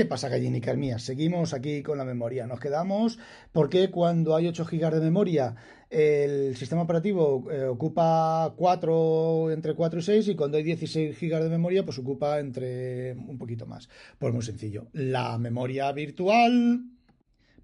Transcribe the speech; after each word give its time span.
¿Qué 0.00 0.06
pasa, 0.06 0.30
gallinicas 0.30 0.78
mías? 0.78 1.02
Seguimos 1.02 1.52
aquí 1.52 1.82
con 1.82 1.98
la 1.98 2.06
memoria. 2.06 2.46
Nos 2.46 2.58
quedamos 2.58 3.18
porque 3.52 3.90
cuando 3.90 4.34
hay 4.34 4.46
8 4.46 4.64
GB 4.64 4.94
de 4.94 5.00
memoria, 5.02 5.54
el 5.90 6.56
sistema 6.56 6.80
operativo 6.80 7.46
eh, 7.52 7.64
ocupa 7.64 8.54
4, 8.56 9.50
entre 9.50 9.74
4 9.74 9.98
y 9.98 10.02
6, 10.02 10.28
y 10.28 10.34
cuando 10.36 10.56
hay 10.56 10.62
16 10.62 11.20
GB 11.20 11.42
de 11.42 11.50
memoria, 11.50 11.84
pues 11.84 11.98
ocupa 11.98 12.40
entre 12.40 13.12
un 13.12 13.36
poquito 13.36 13.66
más. 13.66 13.90
Pues 14.18 14.32
muy 14.32 14.40
sencillo. 14.40 14.86
La 14.94 15.36
memoria 15.36 15.92
virtual. 15.92 16.82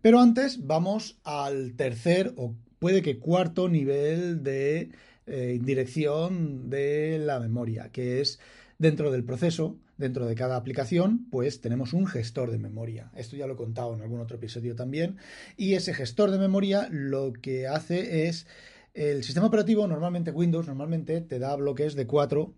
Pero 0.02 0.20
antes 0.20 0.66
vamos 0.66 1.18
al 1.24 1.72
tercer 1.74 2.34
o 2.36 2.54
puede 2.78 3.00
que 3.00 3.18
cuarto 3.18 3.66
nivel 3.70 4.42
de 4.42 4.90
eh, 5.26 5.58
dirección 5.62 6.68
de 6.68 7.18
la 7.18 7.40
memoria, 7.40 7.88
que 7.90 8.20
es 8.20 8.38
dentro 8.78 9.10
del 9.10 9.24
proceso, 9.24 9.78
dentro 9.96 10.26
de 10.26 10.34
cada 10.34 10.56
aplicación, 10.56 11.26
pues 11.30 11.60
tenemos 11.60 11.92
un 11.92 12.06
gestor 12.06 12.50
de 12.50 12.58
memoria. 12.58 13.10
Esto 13.14 13.36
ya 13.36 13.46
lo 13.46 13.54
he 13.54 13.56
contado 13.56 13.94
en 13.94 14.02
algún 14.02 14.20
otro 14.20 14.36
episodio 14.36 14.76
también. 14.76 15.16
Y 15.56 15.74
ese 15.74 15.94
gestor 15.94 16.30
de 16.30 16.38
memoria 16.38 16.88
lo 16.90 17.32
que 17.32 17.66
hace 17.66 18.26
es 18.28 18.46
el 18.94 19.24
sistema 19.24 19.46
operativo, 19.46 19.86
normalmente 19.86 20.30
Windows, 20.30 20.66
normalmente 20.66 21.20
te 21.20 21.38
da 21.38 21.54
bloques 21.56 21.94
de 21.94 22.06
4 22.06 22.54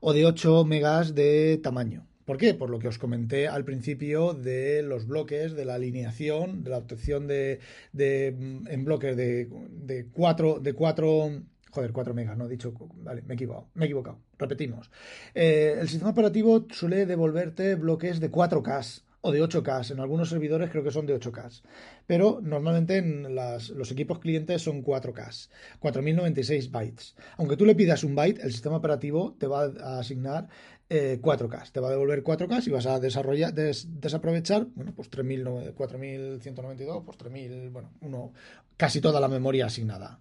o 0.00 0.12
de 0.12 0.26
8 0.26 0.64
megas 0.64 1.14
de 1.14 1.58
tamaño. 1.62 2.06
¿Por 2.24 2.36
qué? 2.36 2.54
Por 2.54 2.70
lo 2.70 2.78
que 2.78 2.86
os 2.86 2.98
comenté 2.98 3.48
al 3.48 3.64
principio 3.64 4.32
de 4.32 4.82
los 4.82 5.08
bloques, 5.08 5.54
de 5.54 5.64
la 5.64 5.74
alineación, 5.74 6.62
de 6.62 6.70
la 6.70 6.78
obtención 6.78 7.26
de, 7.26 7.58
en 7.92 8.84
bloques 8.84 9.16
de, 9.16 9.48
de 9.70 10.06
4 10.06 10.60
de 10.60 10.72
4 10.72 11.42
Joder, 11.72 11.92
4 11.92 12.12
megas, 12.12 12.36
no 12.36 12.44
he 12.44 12.48
dicho. 12.50 12.74
Vale, 12.96 13.22
me 13.22 13.32
he 13.32 13.34
equivocado. 13.34 13.68
Me 13.74 13.84
he 13.84 13.86
equivocado. 13.86 14.18
Repetimos. 14.38 14.90
Eh, 15.34 15.78
el 15.80 15.88
sistema 15.88 16.10
operativo 16.10 16.66
suele 16.70 17.06
devolverte 17.06 17.76
bloques 17.76 18.20
de 18.20 18.30
4K 18.30 19.02
o 19.22 19.32
de 19.32 19.42
8K. 19.42 19.92
En 19.92 20.00
algunos 20.00 20.28
servidores 20.28 20.68
creo 20.68 20.84
que 20.84 20.90
son 20.90 21.06
de 21.06 21.18
8K. 21.18 21.62
Pero 22.06 22.40
normalmente 22.42 22.98
en 22.98 23.34
los 23.34 23.90
equipos 23.90 24.18
clientes 24.18 24.60
son 24.60 24.84
4K. 24.84 25.48
4096 25.78 26.70
bytes. 26.70 27.16
Aunque 27.38 27.56
tú 27.56 27.64
le 27.64 27.74
pidas 27.74 28.04
un 28.04 28.14
byte, 28.14 28.42
el 28.42 28.52
sistema 28.52 28.76
operativo 28.76 29.34
te 29.38 29.46
va 29.46 29.62
a 29.64 30.00
asignar 30.00 30.48
4K. 30.90 31.62
Eh, 31.62 31.70
te 31.72 31.80
va 31.80 31.88
a 31.88 31.92
devolver 31.92 32.22
4K 32.22 32.66
y 32.66 32.70
vas 32.70 32.84
a 32.84 33.00
desarrollar, 33.00 33.54
desaprovechar, 33.54 34.66
bueno, 34.74 34.92
pues 34.94 35.08
4192, 35.08 37.02
pues 37.06 37.16
3000, 37.16 37.70
bueno, 37.70 37.92
uno, 38.02 38.34
casi 38.76 39.00
toda 39.00 39.20
la 39.20 39.28
memoria 39.28 39.64
asignada. 39.64 40.20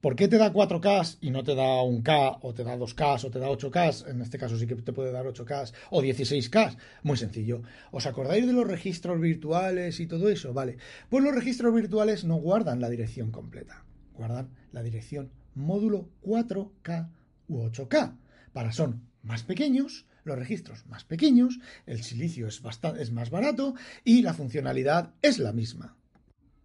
¿Por 0.00 0.14
qué 0.14 0.28
te 0.28 0.36
da 0.36 0.52
4K 0.52 1.18
y 1.22 1.30
no 1.30 1.42
te 1.42 1.54
da 1.54 1.82
un 1.82 2.02
K 2.02 2.38
o 2.42 2.52
te 2.52 2.64
da 2.64 2.76
2K 2.76 3.24
o 3.24 3.30
te 3.30 3.38
da 3.38 3.48
8K? 3.48 4.10
En 4.10 4.20
este 4.20 4.38
caso 4.38 4.58
sí 4.58 4.66
que 4.66 4.76
te 4.76 4.92
puede 4.92 5.10
dar 5.10 5.26
8K 5.26 5.72
o 5.90 6.02
16K. 6.02 6.76
Muy 7.02 7.16
sencillo. 7.16 7.62
¿Os 7.90 8.06
acordáis 8.06 8.46
de 8.46 8.52
los 8.52 8.68
registros 8.68 9.18
virtuales 9.20 9.98
y 9.98 10.06
todo 10.06 10.28
eso? 10.28 10.52
Vale. 10.52 10.76
Pues 11.08 11.24
los 11.24 11.34
registros 11.34 11.74
virtuales 11.74 12.24
no 12.24 12.36
guardan 12.36 12.80
la 12.80 12.90
dirección 12.90 13.30
completa. 13.30 13.84
Guardan 14.12 14.50
la 14.72 14.82
dirección 14.82 15.30
módulo 15.54 16.10
4K 16.22 17.08
u 17.48 17.62
8K. 17.64 18.16
Para 18.52 18.72
son 18.72 19.08
más 19.22 19.42
pequeños, 19.44 20.06
los 20.24 20.38
registros 20.38 20.86
más 20.86 21.04
pequeños, 21.04 21.58
el 21.86 22.02
silicio 22.02 22.46
es, 22.48 22.60
es 22.98 23.12
más 23.12 23.30
barato 23.30 23.74
y 24.04 24.22
la 24.22 24.34
funcionalidad 24.34 25.14
es 25.22 25.38
la 25.38 25.52
misma. 25.52 25.96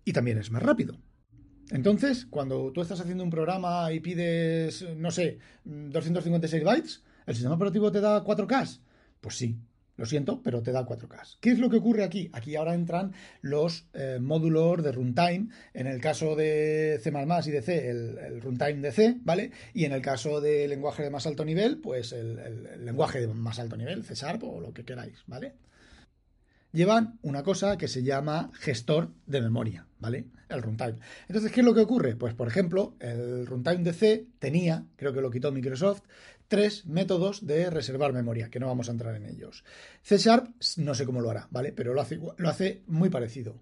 Y 0.04 0.14
también 0.14 0.38
es 0.38 0.52
más 0.52 0.64
rápido. 0.64 1.00
Entonces, 1.72 2.26
cuando 2.30 2.72
tú 2.74 2.82
estás 2.82 3.00
haciendo 3.00 3.24
un 3.24 3.30
programa 3.30 3.92
y 3.94 4.02
pides, 4.02 4.86
no 4.98 5.10
sé, 5.10 5.40
256 5.64 6.64
bytes, 6.64 7.04
¿el 7.26 7.34
sistema 7.34 7.56
operativo 7.56 7.92
te 7.92 8.02
da 8.02 8.24
4K? 8.26 8.80
Pues 9.22 9.38
sí, 9.38 9.58
lo 9.96 10.06
siento, 10.06 10.42
pero 10.44 10.62
te 10.62 10.74
da 10.74 10.86
4K. 10.86 11.38
¿Qué 11.40 11.52
es 11.52 11.60
lo 11.60 11.70
que 11.70 11.78
ocurre 11.78 12.04
aquí? 12.04 12.30
Aquí 12.34 12.58
ahora 12.58 12.74
entran 12.74 13.14
los 13.42 13.88
eh, 13.94 14.18
módulos 14.20 14.84
de 14.84 14.92
runtime. 14.92 15.48
En 15.74 15.88
el 15.88 16.02
caso 16.02 16.36
de 16.36 17.00
C 17.02 17.10
y 17.10 17.52
de 17.52 17.62
C, 17.62 17.90
el, 17.90 18.42
runtime 18.42 18.82
de 18.82 18.92
C, 18.92 19.18
¿vale? 19.22 19.52
Y 19.74 19.86
en 19.86 19.94
el 19.94 20.02
caso 20.02 20.42
de 20.42 20.68
lenguaje 20.68 21.04
de 21.04 21.10
más 21.10 21.26
alto 21.26 21.46
nivel, 21.46 21.80
pues 21.80 22.12
el, 22.12 22.38
el 22.38 22.84
lenguaje 22.86 23.22
de 23.22 23.28
más 23.28 23.60
alto 23.60 23.78
nivel, 23.78 24.04
C 24.04 24.14
Sharp 24.14 24.44
o 24.44 24.60
lo 24.60 24.74
que 24.74 24.84
queráis, 24.84 25.24
¿vale? 25.26 25.54
Llevan 26.72 27.20
una 27.22 27.44
cosa 27.44 27.78
que 27.78 27.88
se 27.88 28.04
llama 28.04 28.52
gestor 28.54 29.12
de 29.26 29.42
memoria, 29.42 29.88
¿vale? 30.00 30.26
El 30.50 30.62
runtime. 30.62 30.96
Entonces, 31.28 31.52
¿qué 31.52 31.62
es 31.62 31.66
lo 31.66 31.74
que 31.74 31.82
ocurre? 31.82 32.16
Pues, 32.16 32.34
por 32.34 32.48
ejemplo, 32.48 32.96
el 33.00 33.46
runtime 33.46 33.84
de 33.84 33.94
C 33.94 34.28
tenía, 34.40 34.86
creo 34.96 35.14
que 35.14 35.22
lo 35.22 35.32
quitó 35.32 35.52
Microsoft, 35.52 36.02
tres 36.48 36.86
métodos 36.86 37.46
de 37.46 37.70
reservar 37.70 38.12
memoria, 38.12 38.50
que 38.50 38.60
no 38.60 38.68
vamos 38.68 38.90
a 38.90 38.92
entrar 38.92 39.16
en 39.16 39.26
ellos. 39.26 39.64
C 40.02 40.18
Sharp 40.18 40.50
no 40.78 40.96
sé 40.96 41.06
cómo 41.06 41.22
lo 41.22 41.30
hará, 41.30 41.48
¿vale? 41.50 41.72
Pero 41.72 41.94
lo 41.94 42.02
hace, 42.02 42.20
lo 42.36 42.50
hace 42.50 42.82
muy 42.88 43.10
parecido. 43.10 43.62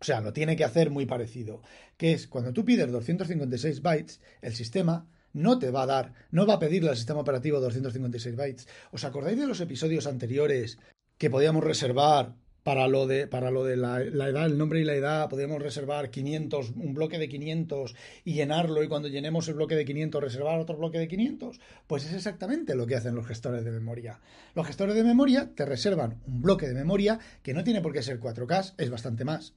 O 0.00 0.04
sea, 0.04 0.20
lo 0.20 0.32
tiene 0.32 0.54
que 0.54 0.64
hacer 0.64 0.90
muy 0.90 1.06
parecido. 1.06 1.62
Que 1.96 2.12
es 2.12 2.26
cuando 2.26 2.52
tú 2.52 2.64
pides 2.64 2.90
256 2.92 3.82
bytes, 3.82 4.20
el 4.42 4.54
sistema 4.54 5.06
no 5.32 5.58
te 5.58 5.70
va 5.70 5.82
a 5.82 5.86
dar, 5.86 6.12
no 6.30 6.46
va 6.46 6.54
a 6.54 6.58
pedirle 6.58 6.90
al 6.90 6.96
sistema 6.96 7.20
operativo 7.20 7.60
256 7.60 8.36
bytes. 8.36 8.68
¿Os 8.92 9.04
acordáis 9.04 9.38
de 9.38 9.46
los 9.46 9.60
episodios 9.60 10.06
anteriores 10.06 10.78
que 11.18 11.30
podíamos 11.30 11.64
reservar 11.64 12.34
para 12.62 12.86
lo 12.86 13.06
de, 13.06 13.26
para 13.26 13.50
lo 13.50 13.64
de 13.64 13.76
la, 13.76 14.02
edad, 14.02 14.44
el 14.44 14.58
nombre 14.58 14.80
y 14.80 14.84
la 14.84 14.94
edad, 14.94 15.30
podíamos 15.30 15.62
reservar 15.62 16.10
500, 16.10 16.72
un 16.76 16.92
bloque 16.92 17.18
de 17.18 17.28
500 17.28 17.94
y 18.24 18.34
llenarlo 18.34 18.82
y 18.82 18.88
cuando 18.88 19.08
llenemos 19.08 19.48
el 19.48 19.54
bloque 19.54 19.74
de 19.74 19.86
500 19.86 20.22
reservar 20.22 20.60
otro 20.60 20.76
bloque 20.76 20.98
de 20.98 21.08
500. 21.08 21.60
Pues 21.86 22.04
es 22.04 22.12
exactamente 22.12 22.74
lo 22.74 22.86
que 22.86 22.94
hacen 22.94 23.14
los 23.14 23.26
gestores 23.26 23.64
de 23.64 23.70
memoria. 23.70 24.20
Los 24.54 24.66
gestores 24.66 24.94
de 24.94 25.02
memoria 25.02 25.50
te 25.54 25.64
reservan 25.64 26.20
un 26.26 26.42
bloque 26.42 26.68
de 26.68 26.74
memoria 26.74 27.18
que 27.42 27.54
no 27.54 27.64
tiene 27.64 27.80
por 27.80 27.94
qué 27.94 28.02
ser 28.02 28.20
4K, 28.20 28.74
es 28.76 28.90
bastante 28.90 29.24
más. 29.24 29.54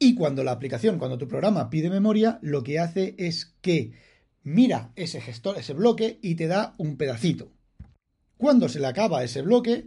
Y 0.00 0.16
cuando 0.16 0.42
la 0.42 0.50
aplicación, 0.50 0.98
cuando 0.98 1.18
tu 1.18 1.28
programa 1.28 1.70
pide 1.70 1.88
memoria, 1.88 2.40
lo 2.42 2.64
que 2.64 2.80
hace 2.80 3.14
es 3.16 3.54
que 3.60 3.92
mira 4.42 4.90
ese 4.96 5.20
gestor, 5.20 5.56
ese 5.56 5.74
bloque 5.74 6.18
y 6.20 6.34
te 6.34 6.48
da 6.48 6.74
un 6.78 6.96
pedacito. 6.96 7.52
Cuando 8.36 8.68
se 8.68 8.80
le 8.80 8.88
acaba 8.88 9.22
ese 9.22 9.42
bloque, 9.42 9.86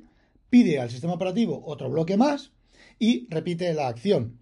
pide 0.53 0.79
al 0.79 0.91
sistema 0.91 1.13
operativo 1.13 1.63
otro 1.65 1.89
bloque 1.89 2.15
más 2.15 2.51
y 2.99 3.25
repite 3.31 3.73
la 3.73 3.87
acción. 3.87 4.37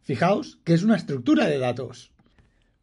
Fijaos 0.00 0.58
que 0.64 0.72
es 0.72 0.84
una 0.84 0.96
estructura 0.96 1.48
de 1.48 1.58
datos. 1.58 2.14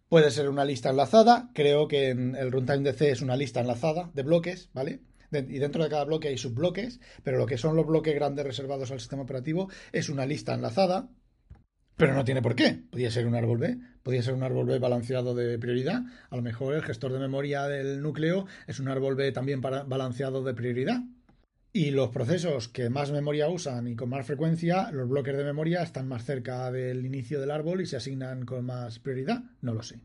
Puede 0.09 0.29
ser 0.29 0.47
una 0.47 0.63
lista 0.63 0.91
enlazada, 0.91 1.49
creo 1.55 1.87
que 1.87 2.09
en 2.09 2.35
el 2.35 2.51
runtime 2.51 2.83
de 2.83 2.93
C 2.93 3.09
es 3.09 3.23
una 3.23 3.35
lista 3.35 3.61
enlazada 3.61 4.11
de 4.13 4.21
bloques, 4.21 4.69
¿vale? 4.73 4.99
y 5.31 5.57
dentro 5.57 5.83
de 5.83 5.89
cada 5.89 6.05
bloque 6.05 6.27
hay 6.27 6.37
subbloques, 6.37 6.99
pero 7.23 7.39
lo 7.39 7.47
que 7.47 7.57
son 7.57 7.75
los 7.75 7.87
bloques 7.87 8.13
grandes 8.13 8.45
reservados 8.45 8.91
al 8.91 8.99
sistema 8.99 9.23
operativo 9.23 9.67
es 9.91 10.09
una 10.09 10.27
lista 10.27 10.53
enlazada, 10.53 11.09
pero 11.97 12.13
no 12.13 12.25
tiene 12.25 12.43
por 12.43 12.53
qué. 12.53 12.83
Podría 12.91 13.09
ser 13.09 13.25
un 13.25 13.33
árbol 13.33 13.57
B, 13.57 13.79
podría 14.03 14.21
ser 14.21 14.35
un 14.35 14.43
árbol 14.43 14.67
B 14.67 14.77
balanceado 14.77 15.33
de 15.33 15.57
prioridad. 15.57 16.03
A 16.29 16.35
lo 16.35 16.43
mejor 16.43 16.75
el 16.75 16.83
gestor 16.83 17.11
de 17.11 17.17
memoria 17.17 17.63
del 17.63 18.03
núcleo 18.03 18.45
es 18.67 18.79
un 18.79 18.87
árbol 18.87 19.15
B 19.15 19.31
también 19.31 19.61
balanceado 19.61 20.43
de 20.43 20.53
prioridad. 20.53 21.01
Y 21.71 21.91
los 21.91 22.09
procesos 22.09 22.67
que 22.67 22.89
más 22.89 23.11
memoria 23.11 23.47
usan 23.47 23.87
y 23.87 23.95
con 23.95 24.09
más 24.09 24.25
frecuencia, 24.25 24.89
los 24.91 25.07
bloques 25.07 25.37
de 25.37 25.43
memoria 25.43 25.83
están 25.83 26.07
más 26.07 26.25
cerca 26.25 26.71
del 26.71 27.05
inicio 27.05 27.39
del 27.39 27.51
árbol 27.51 27.81
y 27.81 27.85
se 27.85 27.97
asignan 27.97 28.45
con 28.45 28.65
más 28.65 28.97
prioridad. 28.97 29.43
No 29.61 29.75
lo 29.75 29.83
sé. 29.83 29.99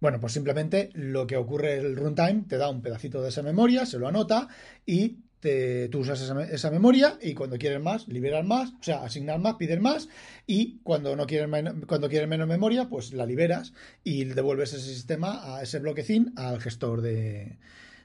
Bueno, 0.00 0.20
pues 0.20 0.34
simplemente 0.34 0.90
lo 0.92 1.26
que 1.26 1.36
ocurre 1.36 1.78
el 1.78 1.96
runtime 1.96 2.44
te 2.46 2.58
da 2.58 2.68
un 2.68 2.82
pedacito 2.82 3.22
de 3.22 3.30
esa 3.30 3.42
memoria, 3.42 3.86
se 3.86 3.98
lo 3.98 4.08
anota 4.08 4.48
y 4.84 5.20
te, 5.40 5.88
tú 5.88 6.00
usas 6.00 6.20
esa, 6.20 6.70
memoria 6.70 7.18
y 7.22 7.34
cuando 7.34 7.56
quieres 7.56 7.80
más, 7.80 8.06
liberas 8.08 8.44
más, 8.44 8.70
o 8.70 8.82
sea, 8.82 9.02
asignar 9.02 9.38
más, 9.38 9.54
pides 9.54 9.80
más 9.80 10.08
y 10.46 10.78
cuando 10.82 11.16
no 11.16 11.26
quieres, 11.26 11.48
cuando 11.86 12.08
quieres 12.08 12.28
menos 12.28 12.48
memoria, 12.48 12.88
pues 12.88 13.12
la 13.12 13.24
liberas 13.24 13.72
y 14.04 14.24
devuelves 14.24 14.72
ese 14.72 14.92
sistema, 14.92 15.56
a 15.56 15.62
ese 15.62 15.78
bloquecín 15.78 16.32
al 16.36 16.60
gestor 16.60 17.00
de, 17.00 17.58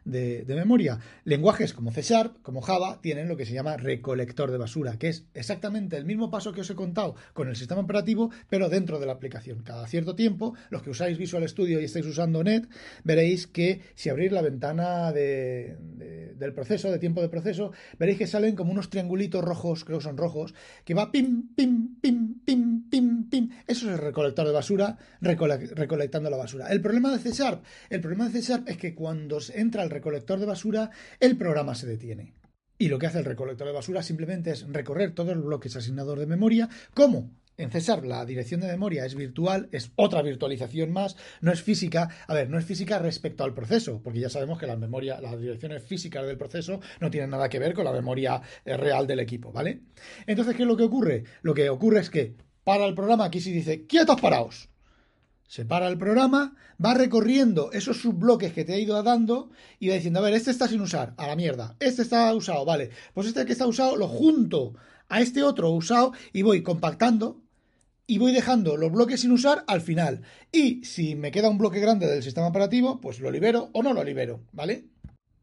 de, 0.08 0.46
memoria. 0.56 1.00
Lenguajes 1.24 1.74
como 1.74 1.92
C 1.92 2.02
Sharp, 2.02 2.42
como 2.42 2.62
Java, 2.62 3.00
tienen 3.02 3.28
lo 3.28 3.38
que 3.38 3.46
se 3.46 3.54
llama 3.54 3.78
recolector 3.78 4.52
de 4.52 4.58
basura, 4.58 4.98
que 4.98 5.10
es 5.10 5.26
exactamente 5.34 5.98
el 5.98 6.06
mismo 6.06 6.32
paso 6.32 6.54
que 6.54 6.62
os 6.62 6.70
he 6.70 6.76
contado 6.76 7.16
con 7.34 7.50
el 7.50 7.56
sistema 7.56 7.82
operativo, 7.82 8.32
pero 8.50 8.70
dentro 8.70 9.00
de 9.00 9.06
la 9.06 9.14
aplicación. 9.14 9.62
Cada 9.64 9.88
cierto 9.88 10.16
tiempo, 10.16 10.56
los 10.70 10.82
que 10.82 10.90
usáis 10.90 11.18
Visual 11.18 11.48
Studio 11.48 11.80
y 11.80 11.86
estáis 11.86 12.06
usando 12.06 12.44
Net, 12.44 12.68
veréis 13.04 13.48
que 13.48 13.82
si 13.96 14.10
abrís 14.10 14.32
la 14.32 14.42
ventana 14.42 15.12
del 15.12 16.54
proceso, 16.54 16.92
de 16.92 17.00
tiempo 17.00 17.22
de 17.22 17.30
proceso, 17.30 17.72
veréis 18.00 18.18
que 18.18 18.28
salen 18.28 18.56
como 18.56 18.72
unos 18.72 18.90
triangulitos 18.90 19.44
rojos, 19.44 19.84
creo 19.84 20.00
que 20.00 20.06
son 20.06 20.18
rojos, 20.18 20.54
que 20.86 20.94
va 20.94 21.12
pim, 21.12 21.50
pim, 21.56 22.00
pim, 22.02 22.40
pim, 22.46 22.90
pim, 22.90 23.30
pim. 23.30 23.50
Eso 23.68 23.77
es 23.77 23.77
el 23.88 23.98
recolector 23.98 24.46
de 24.46 24.54
basura, 24.54 24.98
recolectando 25.22 26.30
la 26.30 26.38
basura. 26.38 26.68
El 26.68 26.82
problema 26.82 27.12
de 27.12 27.20
C 27.20 27.32
Sharp, 27.32 27.64
el 27.90 28.02
problema 28.02 28.30
de 28.30 28.40
C 28.40 28.42
Sharp 28.42 28.70
es 28.70 28.78
que 28.78 28.94
cuando 28.96 29.40
entra 29.54 29.84
el 29.84 29.90
recolector 29.90 30.40
de 30.40 30.46
basura, 30.46 30.92
el 31.20 31.38
programa 31.38 31.76
se 31.76 31.88
detiene. 31.88 32.34
Y 32.80 32.90
lo 32.90 33.00
que 33.00 33.08
hace 33.08 33.20
el 33.20 33.26
recolector 33.26 33.66
de 33.66 33.74
basura 33.74 34.04
simplemente 34.04 34.52
es 34.52 34.68
recorrer 34.68 35.14
todos 35.14 35.36
los 35.36 35.46
bloques 35.46 35.76
asignados 35.76 36.20
de 36.20 36.28
memoria, 36.28 36.70
como 36.94 37.32
En 37.60 37.72
César 37.72 38.06
la 38.06 38.24
dirección 38.24 38.62
de 38.62 38.68
memoria 38.68 39.04
es 39.04 39.16
virtual, 39.16 39.68
es 39.72 39.92
otra 39.96 40.22
virtualización 40.22 40.92
más, 40.94 41.18
no 41.42 41.52
es 41.52 41.64
física. 41.64 42.08
A 42.28 42.36
ver, 42.36 42.52
no 42.52 42.60
es 42.60 42.66
física 42.66 43.00
respecto 43.00 43.44
al 43.44 43.56
proceso, 43.56 44.00
porque 44.04 44.20
ya 44.20 44.30
sabemos 44.30 44.60
que 44.60 44.68
la 44.68 44.76
memoria, 44.76 45.20
las 45.20 45.40
direcciones 45.42 45.82
físicas 45.82 46.28
del 46.28 46.38
proceso 46.38 46.80
no 47.02 47.10
tienen 47.10 47.32
nada 47.32 47.50
que 47.50 47.58
ver 47.58 47.74
con 47.74 47.86
la 47.86 47.92
memoria 47.92 48.44
eh, 48.64 48.78
real 48.78 49.08
del 49.08 49.22
equipo, 49.22 49.52
¿vale? 49.52 49.82
Entonces, 50.28 50.56
¿qué 50.56 50.62
es 50.62 50.68
lo 50.68 50.78
que 50.78 50.84
ocurre? 50.84 51.24
Lo 51.42 51.56
que 51.56 51.68
ocurre 51.72 52.02
es 52.02 52.12
que 52.12 52.36
para 52.68 52.84
el 52.84 52.96
programa 52.96 53.24
aquí 53.24 53.40
se 53.40 53.52
dice, 53.52 53.86
quietos 53.88 54.20
paraos. 54.20 54.68
Se 55.48 55.64
para 55.64 55.88
el 55.88 55.98
programa, 55.98 56.54
va 56.84 56.94
recorriendo 56.94 57.72
esos 57.72 58.02
subbloques 58.02 58.52
que 58.52 58.66
te 58.66 58.74
ha 58.74 58.78
ido 58.78 59.02
dando 59.04 59.50
y 59.80 59.88
va 59.88 59.96
diciendo, 59.96 60.20
a 60.20 60.24
ver, 60.24 60.34
este 60.34 60.52
está 60.52 60.68
sin 60.68 60.82
usar, 60.82 61.14
a 61.16 61.28
la 61.28 61.38
mierda. 61.38 61.78
Este 61.80 62.02
está 62.02 62.36
usado, 62.36 62.66
vale. 62.66 62.90
Pues 63.14 63.28
este 63.28 63.46
que 63.46 63.54
está 63.54 63.66
usado 63.66 63.96
lo 63.96 64.10
junto 64.10 64.74
a 65.08 65.22
este 65.22 65.44
otro 65.44 65.70
usado 65.70 66.12
y 66.34 66.42
voy 66.42 66.62
compactando 66.62 67.40
y 68.06 68.18
voy 68.18 68.34
dejando 68.34 68.76
los 68.76 68.92
bloques 68.92 69.22
sin 69.22 69.32
usar 69.32 69.64
al 69.68 69.80
final. 69.80 70.24
Y 70.52 70.84
si 70.84 71.16
me 71.16 71.32
queda 71.32 71.50
un 71.50 71.58
bloque 71.58 71.80
grande 71.80 72.06
del 72.06 72.22
sistema 72.22 72.48
operativo, 72.48 73.00
pues 73.00 73.22
lo 73.22 73.32
libero 73.32 73.70
o 73.72 73.82
no 73.82 73.94
lo 73.94 74.04
libero, 74.04 74.42
¿vale? 74.52 74.84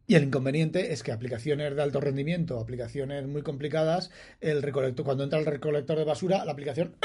Y 0.06 0.16
el 0.16 0.24
inconveniente 0.24 0.92
es 0.92 1.02
que 1.02 1.12
aplicaciones 1.12 1.74
de 1.74 1.82
alto 1.82 2.00
rendimiento, 2.00 2.58
aplicaciones 2.58 3.26
muy 3.26 3.42
complicadas, 3.42 4.10
el 4.40 4.62
recolector, 4.62 5.04
cuando 5.04 5.24
entra 5.24 5.38
el 5.38 5.46
recolector 5.46 5.96
de 5.96 6.04
basura, 6.04 6.44
la 6.44 6.52
aplicación 6.52 6.96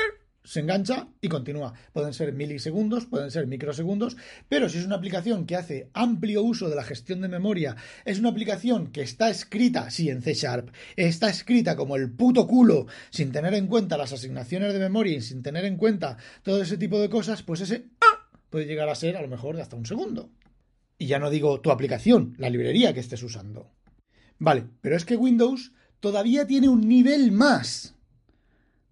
se 0.44 0.62
engancha 0.62 1.08
y 1.22 1.28
continúa. 1.28 1.74
Pueden 1.94 2.14
ser 2.14 2.34
milisegundos, 2.34 3.06
pueden 3.06 3.32
ser 3.32 3.48
microsegundos, 3.48 4.18
pero 4.48 4.68
si 4.68 4.80
es 4.80 4.86
una 4.86 4.96
aplicación 4.96 5.46
que 5.46 5.56
hace 5.56 5.90
amplio 5.94 6.44
uso 6.44 6.70
de 6.70 6.76
la 6.76 6.84
gestión 6.84 7.22
de 7.22 7.28
memoria, 7.28 7.76
es 8.04 8.20
una 8.20 8.30
aplicación 8.30 8.88
que 8.92 9.02
está 9.02 9.30
escrita, 9.30 9.90
sí, 9.92 10.10
en 10.10 10.22
C 10.22 10.34
Sharp, 10.34 10.70
está 10.96 11.30
escrita 11.30 11.76
como 11.76 11.96
el 11.96 12.12
puto 12.12 12.48
culo, 12.48 12.88
sin 13.12 13.32
tener 13.32 13.54
en 13.54 13.68
cuenta 13.68 13.98
las 13.98 14.12
asignaciones 14.12 14.74
de 14.74 14.80
memoria 14.80 15.18
y 15.18 15.22
sin 15.22 15.44
tener 15.44 15.66
en 15.66 15.78
cuenta 15.78 16.18
todo 16.44 16.62
ese 16.62 16.78
tipo 16.78 17.00
de 17.00 17.10
cosas, 17.10 17.44
pues 17.44 17.62
ese 17.62 17.86
¡ah! 18.02 18.28
puede 18.50 18.66
llegar 18.66 18.90
a 18.90 18.96
ser 18.96 19.18
a 19.18 19.22
lo 19.22 19.28
mejor 19.28 19.56
de 19.56 19.62
hasta 19.62 19.76
un 19.76 19.86
segundo. 19.86 20.30
Y 21.00 21.08
ya 21.08 21.18
no 21.18 21.32
digo 21.32 21.62
tu 21.62 21.72
aplicación, 21.72 22.36
la 22.38 22.52
librería 22.52 22.94
que 22.94 23.00
estés 23.00 23.24
usando. 23.24 23.72
Vale, 24.38 24.66
pero 24.82 24.96
es 24.96 25.06
que 25.06 25.16
Windows 25.16 25.72
todavía 26.00 26.46
tiene 26.46 26.70
un 26.70 26.88
nivel 26.88 27.32
más 27.32 27.96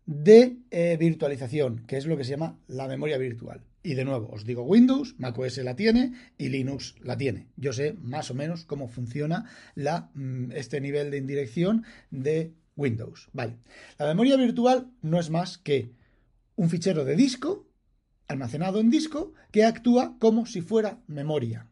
de 0.08 0.58
eh, 0.72 0.98
virtualización, 0.98 1.86
que 1.86 1.98
es 1.98 2.06
lo 2.06 2.18
que 2.18 2.24
se 2.24 2.32
llama 2.32 2.58
la 2.68 2.88
memoria 2.88 3.18
virtual. 3.18 3.62
Y 3.84 3.94
de 3.94 4.06
nuevo, 4.06 4.30
os 4.32 4.46
digo 4.46 4.64
Windows, 4.64 5.16
macOS 5.18 5.58
la 5.60 5.76
tiene 5.76 6.14
y 6.38 6.50
Linux 6.50 6.96
la 7.02 7.18
tiene. 7.18 7.48
Yo 7.58 7.74
sé 7.74 7.94
más 8.02 8.32
o 8.32 8.34
menos 8.34 8.66
cómo 8.66 8.88
funciona 8.88 9.46
la, 9.76 10.10
mm, 10.14 10.52
este 10.54 10.82
nivel 10.82 11.12
de 11.12 11.18
indirección 11.18 11.84
de 12.10 12.54
Windows. 12.76 13.30
Vale. 13.34 13.58
La 13.98 14.08
memoria 14.08 14.38
virtual 14.38 14.92
no 15.02 15.20
es 15.20 15.30
más 15.30 15.58
que 15.58 15.92
un 16.56 16.70
fichero 16.70 17.06
de 17.06 17.16
disco 17.16 17.68
almacenado 18.28 18.80
en 18.80 18.90
disco 18.90 19.34
que 19.52 19.64
actúa 19.64 20.18
como 20.20 20.46
si 20.46 20.62
fuera 20.62 21.00
memoria. 21.08 21.68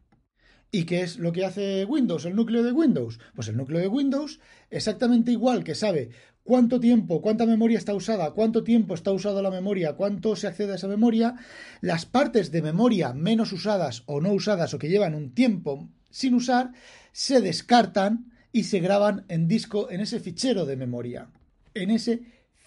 ¿Y 0.76 0.84
qué 0.84 1.04
es 1.04 1.20
lo 1.20 1.32
que 1.32 1.46
hace 1.46 1.86
Windows, 1.86 2.26
el 2.26 2.36
núcleo 2.36 2.62
de 2.62 2.74
Windows? 2.74 3.18
Pues 3.34 3.48
el 3.48 3.56
núcleo 3.56 3.80
de 3.80 3.88
Windows, 3.88 4.42
exactamente 4.70 5.32
igual 5.32 5.64
que 5.64 5.74
sabe 5.74 6.10
cuánto 6.44 6.82
tiempo, 6.82 7.22
cuánta 7.22 7.46
memoria 7.46 7.78
está 7.78 7.94
usada, 7.94 8.32
cuánto 8.32 8.62
tiempo 8.66 8.94
está 8.94 9.14
usada 9.14 9.42
la 9.42 9.52
memoria, 9.52 9.94
cuánto 9.94 10.36
se 10.36 10.48
accede 10.48 10.74
a 10.74 10.76
esa 10.76 10.90
memoria, 10.90 11.36
las 11.80 12.06
partes 12.06 12.52
de 12.52 12.62
memoria 12.62 13.14
menos 13.14 13.54
usadas 13.54 14.04
o 14.06 14.20
no 14.20 14.34
usadas 14.34 14.74
o 14.74 14.78
que 14.78 14.90
llevan 14.90 15.16
un 15.16 15.34
tiempo 15.34 15.88
sin 16.10 16.34
usar, 16.34 16.74
se 17.14 17.40
descartan 17.40 18.34
y 18.52 18.66
se 18.66 18.82
graban 18.82 19.24
en 19.30 19.48
disco 19.48 19.90
en 19.90 20.02
ese 20.02 20.20
fichero 20.20 20.66
de 20.66 20.76
memoria, 20.76 21.30
en 21.74 21.90
ese 21.90 22.20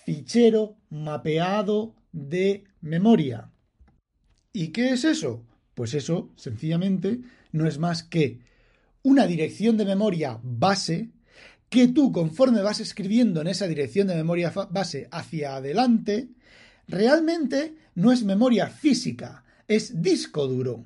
fichero 0.07 0.79
mapeado 0.89 1.95
de 2.13 2.65
memoria. 2.81 3.51
¿Y 4.55 4.69
qué 4.69 4.93
es 4.95 5.05
eso? 5.05 5.45
Pues 5.75 5.93
eso, 5.93 6.33
sencillamente, 6.37 7.21
no 7.53 7.67
es 7.67 7.79
más 7.79 8.03
que 8.03 8.41
una 9.03 9.27
dirección 9.27 9.77
de 9.77 9.85
memoria 9.85 10.39
base 10.43 11.11
que 11.69 11.89
tú 11.89 12.13
conforme 12.13 12.63
vas 12.63 12.81
escribiendo 12.81 13.41
en 13.41 13.47
esa 13.49 13.67
dirección 13.67 14.07
de 14.09 14.15
memoria 14.15 14.53
base 14.71 15.09
hacia 15.11 15.57
adelante, 15.57 16.29
realmente 16.87 17.75
no 17.95 18.13
es 18.13 18.25
memoria 18.25 18.69
física, 18.69 19.45
es 19.67 20.03
disco 20.03 20.47
duro. 20.47 20.85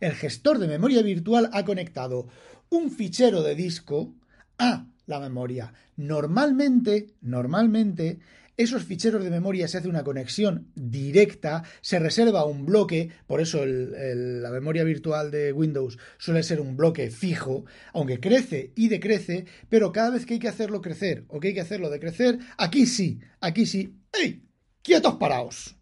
El 0.00 0.12
gestor 0.12 0.58
de 0.58 0.68
memoria 0.68 1.02
virtual 1.02 1.50
ha 1.52 1.64
conectado 1.64 2.28
un 2.70 2.90
fichero 2.90 3.42
de 3.42 3.54
disco 3.54 4.14
a 4.58 4.86
la 5.06 5.20
memoria. 5.20 5.72
Normalmente, 5.96 7.08
normalmente, 7.20 8.18
esos 8.56 8.84
ficheros 8.84 9.24
de 9.24 9.30
memoria 9.30 9.66
se 9.66 9.78
hace 9.78 9.88
una 9.88 10.04
conexión 10.04 10.70
directa, 10.74 11.62
se 11.80 11.98
reserva 11.98 12.44
un 12.44 12.66
bloque, 12.66 13.10
por 13.26 13.40
eso 13.40 13.64
la 13.64 14.50
memoria 14.50 14.84
virtual 14.84 15.30
de 15.30 15.52
Windows 15.52 15.98
suele 16.18 16.42
ser 16.42 16.60
un 16.60 16.76
bloque 16.76 17.10
fijo, 17.10 17.64
aunque 17.92 18.20
crece 18.20 18.72
y 18.76 18.88
decrece, 18.88 19.46
pero 19.68 19.92
cada 19.92 20.10
vez 20.10 20.26
que 20.26 20.34
hay 20.34 20.40
que 20.40 20.48
hacerlo 20.48 20.82
crecer 20.82 21.24
o 21.28 21.40
que 21.40 21.48
hay 21.48 21.54
que 21.54 21.60
hacerlo 21.60 21.88
decrecer, 21.88 22.38
aquí 22.58 22.86
sí, 22.86 23.20
aquí 23.40 23.64
sí, 23.64 23.96
¡ey! 24.12 24.42
¡Quietos 24.82 25.14
paraos! 25.14 25.76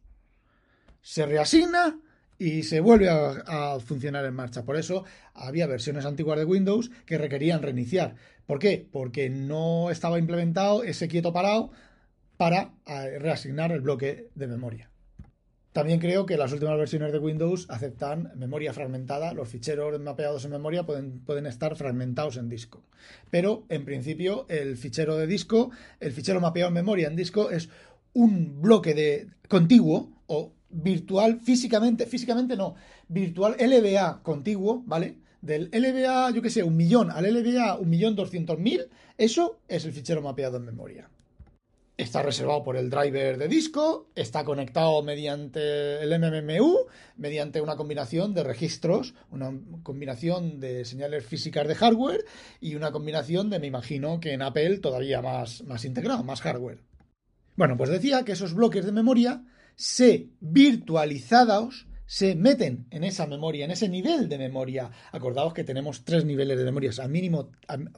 Se 1.02 1.26
reasigna 1.26 1.98
y 2.38 2.62
se 2.62 2.80
vuelve 2.80 3.08
a, 3.08 3.30
a, 3.74 3.80
funcionar 3.80 4.24
en 4.24 4.34
marcha. 4.34 4.64
Por 4.64 4.76
eso 4.76 5.04
había 5.34 5.66
versiones 5.66 6.04
antiguas 6.06 6.38
de 6.38 6.44
Windows 6.44 6.90
que 7.04 7.18
requerían 7.18 7.62
reiniciar. 7.62 8.16
¿Por 8.46 8.58
qué? 8.58 8.88
Porque 8.90 9.28
no 9.28 9.90
estaba 9.90 10.18
implementado 10.18 10.82
ese 10.82 11.08
quieto 11.08 11.32
parado 11.32 11.70
para 12.40 12.72
eh, 12.86 13.18
reasignar 13.18 13.70
el 13.70 13.82
bloque 13.82 14.30
de 14.34 14.46
memoria. 14.46 14.90
También 15.74 16.00
creo 16.00 16.24
que 16.24 16.38
las 16.38 16.50
últimas 16.54 16.78
versiones 16.78 17.12
de 17.12 17.18
Windows 17.18 17.66
aceptan 17.68 18.32
memoria 18.34 18.72
fragmentada. 18.72 19.34
Los 19.34 19.50
ficheros 19.50 20.00
mapeados 20.00 20.46
en 20.46 20.52
memoria 20.52 20.86
pueden, 20.86 21.20
pueden, 21.20 21.44
estar 21.44 21.76
fragmentados 21.76 22.38
en 22.38 22.48
disco. 22.48 22.82
Pero, 23.28 23.66
en 23.68 23.84
principio, 23.84 24.46
el 24.48 24.78
fichero 24.78 25.18
de 25.18 25.26
disco, 25.26 25.70
el 26.00 26.12
fichero 26.12 26.40
mapeado 26.40 26.68
en 26.68 26.74
memoria 26.76 27.08
en 27.08 27.14
disco 27.14 27.50
es 27.50 27.68
un 28.14 28.62
bloque 28.62 28.94
de 28.94 29.28
contiguo 29.46 30.10
o 30.26 30.54
virtual 30.70 31.40
físicamente, 31.40 32.06
físicamente 32.06 32.56
no, 32.56 32.74
virtual 33.08 33.54
LBA 33.60 34.22
contiguo, 34.22 34.82
¿vale? 34.86 35.18
Del 35.42 35.68
LBA, 35.74 36.30
yo 36.30 36.40
qué 36.40 36.48
sé, 36.48 36.62
un 36.62 36.78
millón 36.78 37.10
al 37.10 37.30
LBA 37.30 37.76
un 37.76 37.90
millón 37.90 38.16
doscientos 38.16 38.58
mil, 38.58 38.86
eso 39.18 39.60
es 39.68 39.84
el 39.84 39.92
fichero 39.92 40.22
mapeado 40.22 40.56
en 40.56 40.64
memoria 40.64 41.10
está 42.00 42.22
reservado 42.22 42.62
por 42.62 42.76
el 42.76 42.90
driver 42.90 43.36
de 43.38 43.48
disco, 43.48 44.08
está 44.14 44.44
conectado 44.44 45.02
mediante 45.02 46.02
el 46.02 46.18
MMU, 46.18 46.86
mediante 47.16 47.60
una 47.60 47.76
combinación 47.76 48.34
de 48.34 48.42
registros, 48.42 49.14
una 49.30 49.52
combinación 49.82 50.60
de 50.60 50.84
señales 50.84 51.24
físicas 51.24 51.68
de 51.68 51.74
hardware 51.74 52.24
y 52.60 52.74
una 52.74 52.90
combinación 52.90 53.50
de, 53.50 53.58
me 53.58 53.66
imagino 53.66 54.20
que 54.20 54.32
en 54.32 54.42
Apple 54.42 54.78
todavía 54.78 55.20
más, 55.20 55.62
más 55.64 55.84
integrado, 55.84 56.24
más 56.24 56.40
hardware. 56.40 56.82
Bueno, 57.56 57.76
pues 57.76 57.90
decía 57.90 58.24
que 58.24 58.32
esos 58.32 58.54
bloques 58.54 58.86
de 58.86 58.92
memoria 58.92 59.44
se 59.74 60.28
virtualizados 60.40 61.86
se 62.10 62.34
meten 62.34 62.88
en 62.90 63.04
esa 63.04 63.28
memoria, 63.28 63.64
en 63.64 63.70
ese 63.70 63.88
nivel 63.88 64.28
de 64.28 64.36
memoria. 64.36 64.90
Acordaos 65.12 65.54
que 65.54 65.62
tenemos 65.62 66.04
tres 66.04 66.24
niveles 66.24 66.58
de 66.58 66.64
memoria, 66.64 66.90
al 66.98 67.08
mínimo, 67.08 67.52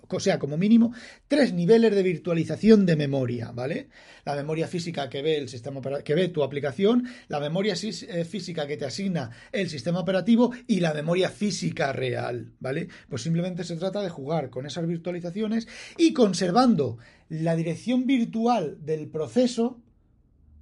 o 0.07 0.21
sea, 0.21 0.39
como 0.39 0.59
mínimo, 0.59 0.93
tres 1.29 1.55
niveles 1.55 1.95
de 1.95 2.03
virtualización 2.03 2.85
de 2.85 2.95
memoria, 2.95 3.53
¿vale? 3.53 3.89
La 4.27 4.35
memoria 4.35 4.69
física 4.69 5.09
que 5.09 5.23
ve 5.23 5.39
el 5.39 5.49
sistema 5.49 5.81
que 6.05 6.15
ve 6.15 6.29
tu 6.29 6.43
aplicación, 6.43 7.09
la 7.29 7.41
memoria 7.41 7.73
eh, 7.73 8.25
física 8.27 8.67
que 8.67 8.77
te 8.77 8.85
asigna 8.85 9.31
el 9.51 9.71
sistema 9.71 10.01
operativo 10.01 10.53
y 10.67 10.81
la 10.81 10.93
memoria 10.93 11.31
física 11.31 11.95
real, 11.95 12.53
¿vale? 12.61 12.89
Pues 13.09 13.23
simplemente 13.23 13.65
se 13.65 13.77
trata 13.77 14.03
de 14.03 14.11
jugar 14.11 14.51
con 14.51 14.67
esas 14.67 14.87
virtualizaciones 14.87 15.69
y 15.97 16.13
conservando 16.13 16.99
la 17.31 17.57
dirección 17.57 18.05
virtual 18.05 18.77
del 18.85 19.09
proceso, 19.09 19.81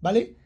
¿vale? 0.00 0.37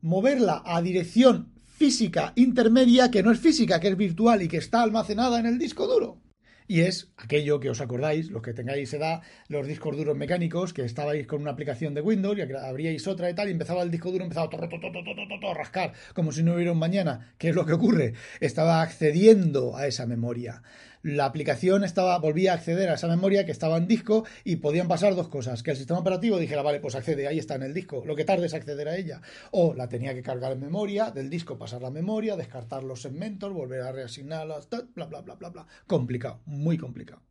Moverla 0.00 0.62
a 0.64 0.80
dirección 0.80 1.57
física 1.78 2.32
intermedia 2.34 3.08
que 3.08 3.22
no 3.22 3.30
es 3.30 3.38
física, 3.38 3.78
que 3.78 3.86
es 3.86 3.96
virtual 3.96 4.42
y 4.42 4.48
que 4.48 4.56
está 4.56 4.82
almacenada 4.82 5.38
en 5.38 5.46
el 5.46 5.58
disco 5.58 5.86
duro. 5.86 6.20
Y 6.66 6.80
es 6.80 7.12
aquello 7.16 7.60
que 7.60 7.70
os 7.70 7.80
acordáis, 7.80 8.30
los 8.30 8.42
que 8.42 8.52
tengáis 8.52 8.92
edad, 8.92 9.22
los 9.48 9.66
discos 9.66 9.96
duros 9.96 10.16
mecánicos, 10.16 10.74
que 10.74 10.84
estabais 10.84 11.26
con 11.26 11.40
una 11.40 11.52
aplicación 11.52 11.94
de 11.94 12.02
Windows 12.02 12.36
y 12.36 12.42
abríais 12.42 13.06
otra 13.06 13.30
y 13.30 13.34
tal, 13.34 13.48
y 13.48 13.52
empezaba 13.52 13.82
el 13.82 13.92
disco 13.92 14.10
duro, 14.10 14.24
empezaba 14.24 14.50
a 14.50 15.54
rascar, 15.54 15.92
como 16.14 16.32
si 16.32 16.42
no 16.42 16.54
hubiera 16.54 16.72
un 16.72 16.78
mañana. 16.78 17.32
¿Qué 17.38 17.50
es 17.50 17.54
lo 17.54 17.64
que 17.64 17.72
ocurre? 17.72 18.14
Estaba 18.40 18.82
accediendo 18.82 19.76
a 19.76 19.86
esa 19.86 20.04
memoria 20.04 20.62
la 21.02 21.24
aplicación 21.24 21.84
estaba, 21.84 22.18
volvía 22.18 22.52
a 22.52 22.54
acceder 22.56 22.88
a 22.88 22.94
esa 22.94 23.08
memoria 23.08 23.44
que 23.44 23.52
estaba 23.52 23.76
en 23.76 23.86
disco 23.86 24.24
y 24.44 24.56
podían 24.56 24.88
pasar 24.88 25.14
dos 25.14 25.28
cosas. 25.28 25.62
Que 25.62 25.72
el 25.72 25.76
sistema 25.76 26.00
operativo 26.00 26.38
dijera, 26.38 26.62
vale, 26.62 26.80
pues 26.80 26.94
accede, 26.94 27.26
ahí 27.26 27.38
está 27.38 27.54
en 27.54 27.62
el 27.62 27.74
disco, 27.74 28.02
lo 28.06 28.16
que 28.16 28.24
tarde 28.24 28.46
es 28.46 28.54
acceder 28.54 28.88
a 28.88 28.96
ella. 28.96 29.20
O 29.50 29.74
la 29.74 29.88
tenía 29.88 30.14
que 30.14 30.22
cargar 30.22 30.52
en 30.52 30.60
memoria, 30.60 31.10
del 31.10 31.30
disco 31.30 31.58
pasar 31.58 31.82
la 31.82 31.90
memoria, 31.90 32.36
descartar 32.36 32.82
los 32.82 33.02
segmentos, 33.02 33.52
volver 33.52 33.82
a 33.82 33.92
reasignarlas, 33.92 34.68
bla, 34.94 35.06
bla, 35.06 35.20
bla, 35.20 35.34
bla, 35.34 35.48
bla. 35.50 35.66
Complicado, 35.86 36.40
muy 36.46 36.76
complicado. 36.76 37.22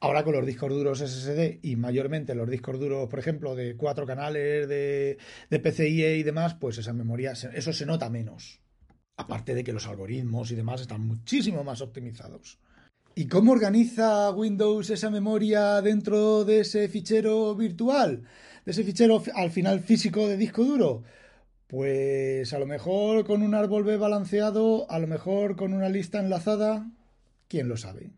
Ahora 0.00 0.22
con 0.22 0.32
los 0.32 0.46
discos 0.46 0.70
duros 0.70 1.00
SSD 1.00 1.58
y 1.60 1.74
mayormente 1.74 2.36
los 2.36 2.48
discos 2.48 2.78
duros, 2.78 3.08
por 3.08 3.18
ejemplo, 3.18 3.56
de 3.56 3.76
cuatro 3.76 4.06
canales 4.06 4.68
de, 4.68 5.18
de 5.50 5.58
PCIe 5.58 6.18
y 6.18 6.22
demás, 6.22 6.54
pues 6.54 6.78
esa 6.78 6.92
memoria, 6.92 7.32
eso 7.32 7.72
se 7.72 7.86
nota 7.86 8.08
menos. 8.08 8.60
Aparte 9.16 9.54
de 9.54 9.64
que 9.64 9.72
los 9.72 9.88
algoritmos 9.88 10.52
y 10.52 10.54
demás 10.54 10.82
están 10.82 11.00
muchísimo 11.00 11.64
más 11.64 11.80
optimizados. 11.80 12.60
¿Y 13.18 13.26
cómo 13.26 13.50
organiza 13.50 14.30
Windows 14.30 14.90
esa 14.90 15.10
memoria 15.10 15.82
dentro 15.82 16.44
de 16.44 16.60
ese 16.60 16.86
fichero 16.86 17.56
virtual? 17.56 18.22
De 18.64 18.70
ese 18.70 18.84
fichero 18.84 19.20
al 19.34 19.50
final 19.50 19.80
físico 19.80 20.28
de 20.28 20.36
disco 20.36 20.62
duro. 20.62 21.02
Pues 21.66 22.52
a 22.52 22.60
lo 22.60 22.66
mejor 22.66 23.26
con 23.26 23.42
un 23.42 23.56
árbol 23.56 23.82
B 23.82 23.96
balanceado, 23.96 24.88
a 24.88 25.00
lo 25.00 25.08
mejor 25.08 25.56
con 25.56 25.74
una 25.74 25.88
lista 25.88 26.20
enlazada, 26.20 26.92
quién 27.48 27.68
lo 27.68 27.76
sabe. 27.76 28.12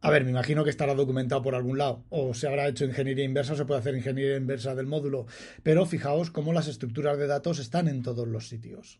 A 0.00 0.10
ver, 0.10 0.24
me 0.24 0.32
imagino 0.32 0.64
que 0.64 0.70
estará 0.70 0.96
documentado 0.96 1.42
por 1.42 1.54
algún 1.54 1.78
lado, 1.78 2.02
o 2.08 2.34
se 2.34 2.48
habrá 2.48 2.66
hecho 2.66 2.84
ingeniería 2.84 3.24
inversa, 3.24 3.52
o 3.52 3.56
se 3.56 3.64
puede 3.64 3.78
hacer 3.78 3.94
ingeniería 3.94 4.36
inversa 4.36 4.74
del 4.74 4.88
módulo, 4.88 5.26
pero 5.62 5.86
fijaos 5.86 6.32
cómo 6.32 6.52
las 6.52 6.66
estructuras 6.66 7.16
de 7.16 7.28
datos 7.28 7.60
están 7.60 7.86
en 7.86 8.02
todos 8.02 8.26
los 8.26 8.48
sitios. 8.48 8.98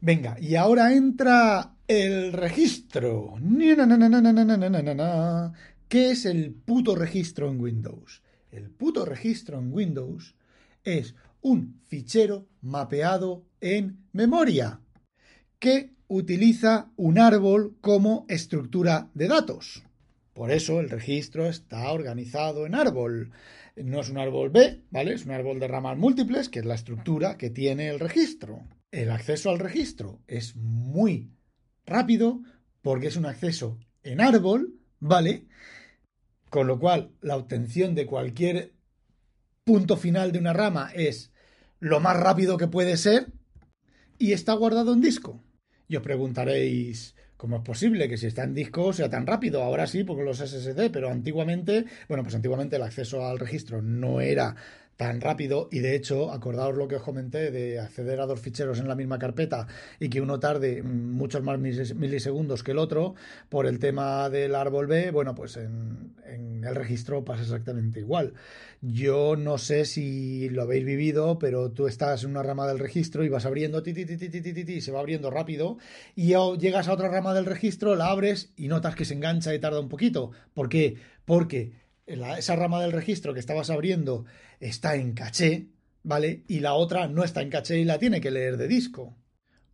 Venga, 0.00 0.36
y 0.40 0.54
ahora 0.56 0.94
entra 0.94 1.74
el 1.88 2.32
registro. 2.32 3.34
¿Qué 5.88 6.10
es 6.10 6.26
el 6.26 6.52
puto 6.52 6.94
registro 6.94 7.50
en 7.50 7.60
Windows? 7.60 8.22
El 8.50 8.70
puto 8.70 9.04
registro 9.04 9.58
en 9.58 9.72
Windows 9.72 10.34
es 10.84 11.14
un 11.40 11.80
fichero 11.86 12.48
mapeado 12.62 13.44
en 13.60 13.98
memoria 14.12 14.80
que 15.58 15.94
utiliza 16.08 16.90
un 16.96 17.18
árbol 17.18 17.76
como 17.80 18.26
estructura 18.28 19.10
de 19.14 19.28
datos. 19.28 19.82
Por 20.32 20.50
eso 20.50 20.80
el 20.80 20.90
registro 20.90 21.46
está 21.46 21.90
organizado 21.92 22.66
en 22.66 22.74
árbol. 22.74 23.30
No 23.76 24.00
es 24.00 24.10
un 24.10 24.18
árbol 24.18 24.50
B, 24.50 24.82
¿vale? 24.90 25.14
Es 25.14 25.24
un 25.24 25.32
árbol 25.32 25.58
de 25.58 25.68
ramas 25.68 25.96
múltiples, 25.96 26.48
que 26.48 26.58
es 26.58 26.66
la 26.66 26.74
estructura 26.74 27.36
que 27.36 27.50
tiene 27.50 27.88
el 27.88 28.00
registro. 28.00 28.62
El 28.96 29.10
acceso 29.10 29.50
al 29.50 29.58
registro 29.58 30.22
es 30.26 30.56
muy 30.56 31.30
rápido 31.84 32.40
porque 32.80 33.08
es 33.08 33.16
un 33.16 33.26
acceso 33.26 33.78
en 34.02 34.22
árbol, 34.22 34.80
¿vale? 35.00 35.44
Con 36.48 36.66
lo 36.66 36.78
cual, 36.78 37.10
la 37.20 37.36
obtención 37.36 37.94
de 37.94 38.06
cualquier 38.06 38.72
punto 39.64 39.98
final 39.98 40.32
de 40.32 40.38
una 40.38 40.54
rama 40.54 40.92
es 40.94 41.30
lo 41.78 42.00
más 42.00 42.18
rápido 42.18 42.56
que 42.56 42.68
puede 42.68 42.96
ser 42.96 43.26
y 44.16 44.32
está 44.32 44.54
guardado 44.54 44.94
en 44.94 45.02
disco. 45.02 45.44
Y 45.88 45.96
os 45.96 46.02
preguntaréis, 46.02 47.14
¿Cómo 47.36 47.56
es 47.56 47.62
posible 47.62 48.08
que 48.08 48.16
si 48.16 48.26
está 48.26 48.44
en 48.44 48.54
disco 48.54 48.94
sea 48.94 49.10
tan 49.10 49.26
rápido? 49.26 49.62
Ahora 49.62 49.86
sí, 49.86 50.04
porque 50.04 50.24
los 50.24 50.38
SSD, 50.38 50.90
pero 50.90 51.10
antiguamente, 51.10 51.84
bueno, 52.08 52.22
pues 52.22 52.34
antiguamente 52.34 52.76
el 52.76 52.82
acceso 52.82 53.26
al 53.26 53.38
registro 53.38 53.82
no 53.82 54.22
era 54.22 54.56
tan 54.96 55.20
rápido 55.20 55.68
y 55.70 55.80
de 55.80 55.94
hecho, 55.94 56.32
acordaos 56.32 56.76
lo 56.76 56.88
que 56.88 56.96
os 56.96 57.02
comenté 57.02 57.50
de 57.50 57.78
acceder 57.78 58.20
a 58.20 58.26
dos 58.26 58.40
ficheros 58.40 58.78
en 58.80 58.88
la 58.88 58.94
misma 58.94 59.18
carpeta 59.18 59.66
y 60.00 60.08
que 60.08 60.20
uno 60.20 60.40
tarde 60.40 60.82
muchos 60.82 61.42
más 61.42 61.58
milisegundos 61.58 62.62
que 62.62 62.72
el 62.72 62.78
otro 62.78 63.14
por 63.48 63.66
el 63.66 63.78
tema 63.78 64.30
del 64.30 64.54
árbol 64.54 64.86
B, 64.86 65.10
bueno, 65.10 65.34
pues 65.34 65.56
en, 65.56 66.14
el 66.64 66.74
registro 66.74 67.24
pasa 67.24 67.42
exactamente 67.42 68.00
igual. 68.00 68.34
Yo 68.80 69.36
no 69.36 69.58
sé 69.58 69.84
si 69.84 70.48
lo 70.48 70.62
habéis 70.62 70.84
vivido, 70.84 71.38
pero 71.38 71.70
tú 71.70 71.86
estás 71.86 72.24
en 72.24 72.30
una 72.30 72.42
rama 72.42 72.66
del 72.66 72.78
registro 72.78 73.24
y 73.24 73.28
vas 73.28 73.46
abriendo, 73.46 73.82
ti, 73.82 73.94
se 74.80 74.92
va 74.92 75.00
abriendo 75.00 75.30
rápido 75.30 75.78
y 76.14 76.34
llegas 76.58 76.88
a 76.88 76.92
otra 76.92 77.08
rama 77.08 77.34
del 77.34 77.46
registro, 77.46 77.94
la 77.94 78.08
abres 78.08 78.52
y 78.56 78.68
notas 78.68 78.96
que 78.96 79.04
se 79.04 79.14
engancha 79.14 79.54
y 79.54 79.58
tarda 79.58 79.80
un 79.80 79.88
poquito. 79.88 80.32
¿Por 80.54 80.68
qué? 80.68 80.96
Porque 81.24 81.72
esa 82.06 82.56
rama 82.56 82.80
del 82.80 82.92
registro 82.92 83.34
que 83.34 83.40
estabas 83.40 83.70
abriendo 83.70 84.24
está 84.60 84.94
en 84.94 85.12
caché, 85.12 85.66
¿vale? 86.02 86.44
Y 86.48 86.60
la 86.60 86.74
otra 86.74 87.08
no 87.08 87.24
está 87.24 87.42
en 87.42 87.50
caché 87.50 87.78
y 87.78 87.84
la 87.84 87.98
tiene 87.98 88.20
que 88.20 88.30
leer 88.30 88.56
de 88.56 88.68
disco. 88.68 89.16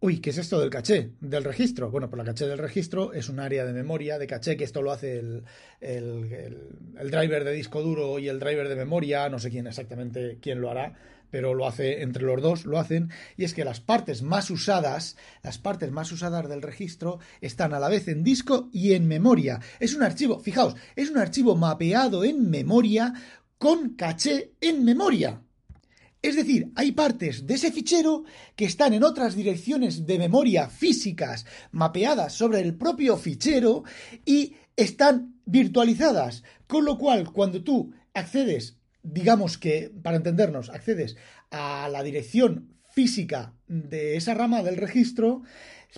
Uy, 0.04 0.18
¿qué 0.18 0.30
es 0.30 0.38
esto 0.38 0.58
del 0.58 0.68
caché? 0.68 1.12
Del 1.20 1.44
registro. 1.44 1.88
Bueno, 1.88 2.10
pues 2.10 2.18
la 2.18 2.24
caché 2.24 2.48
del 2.48 2.58
registro 2.58 3.12
es 3.12 3.28
un 3.28 3.38
área 3.38 3.64
de 3.64 3.72
memoria 3.72 4.18
de 4.18 4.26
caché, 4.26 4.56
que 4.56 4.64
esto 4.64 4.82
lo 4.82 4.90
hace 4.90 5.20
el, 5.20 5.44
el, 5.80 7.08
driver 7.08 7.44
de 7.44 7.52
disco 7.52 7.82
duro 7.82 8.18
y 8.18 8.28
el 8.28 8.40
driver 8.40 8.68
de 8.68 8.74
memoria, 8.74 9.28
no 9.28 9.38
sé 9.38 9.48
quién 9.48 9.68
exactamente 9.68 10.38
quién 10.42 10.60
lo 10.60 10.72
hará, 10.72 10.94
pero 11.30 11.54
lo 11.54 11.68
hace 11.68 12.02
entre 12.02 12.24
los 12.24 12.42
dos, 12.42 12.66
lo 12.66 12.80
hacen, 12.80 13.10
y 13.36 13.44
es 13.44 13.54
que 13.54 13.64
las 13.64 13.78
partes 13.78 14.22
más 14.22 14.50
usadas, 14.50 15.16
las 15.44 15.58
partes 15.58 15.92
más 15.92 16.10
usadas 16.10 16.48
del 16.48 16.62
registro 16.62 17.20
están 17.40 17.72
a 17.72 17.78
la 17.78 17.88
vez 17.88 18.08
en 18.08 18.24
disco 18.24 18.70
y 18.72 18.94
en 18.94 19.06
memoria. 19.06 19.60
Es 19.78 19.94
un 19.94 20.02
archivo, 20.02 20.40
fijaos, 20.40 20.74
es 20.96 21.10
un 21.10 21.18
archivo 21.18 21.54
mapeado 21.54 22.24
en 22.24 22.50
memoria 22.50 23.14
con 23.56 23.90
caché 23.90 24.54
en 24.60 24.84
memoria. 24.84 25.42
Es 26.22 26.36
decir, 26.36 26.70
hay 26.76 26.92
partes 26.92 27.46
de 27.46 27.54
ese 27.54 27.72
fichero 27.72 28.24
que 28.56 28.64
están 28.64 28.94
en 28.94 29.02
otras 29.02 29.34
direcciones 29.34 30.06
de 30.06 30.18
memoria 30.18 30.68
físicas 30.68 31.44
mapeadas 31.72 32.32
sobre 32.32 32.60
el 32.60 32.76
propio 32.76 33.16
fichero 33.16 33.82
y 34.24 34.54
están 34.76 35.34
virtualizadas. 35.44 36.44
Con 36.68 36.84
lo 36.84 36.96
cual, 36.96 37.32
cuando 37.32 37.62
tú 37.64 37.92
accedes 38.14 38.78
digamos 39.02 39.58
que, 39.58 39.92
para 40.02 40.16
entendernos, 40.16 40.70
accedes 40.70 41.16
a 41.50 41.88
la 41.90 42.02
dirección 42.02 42.78
física 42.90 43.54
de 43.66 44.16
esa 44.16 44.34
rama 44.34 44.62
del 44.62 44.76
registro, 44.76 45.42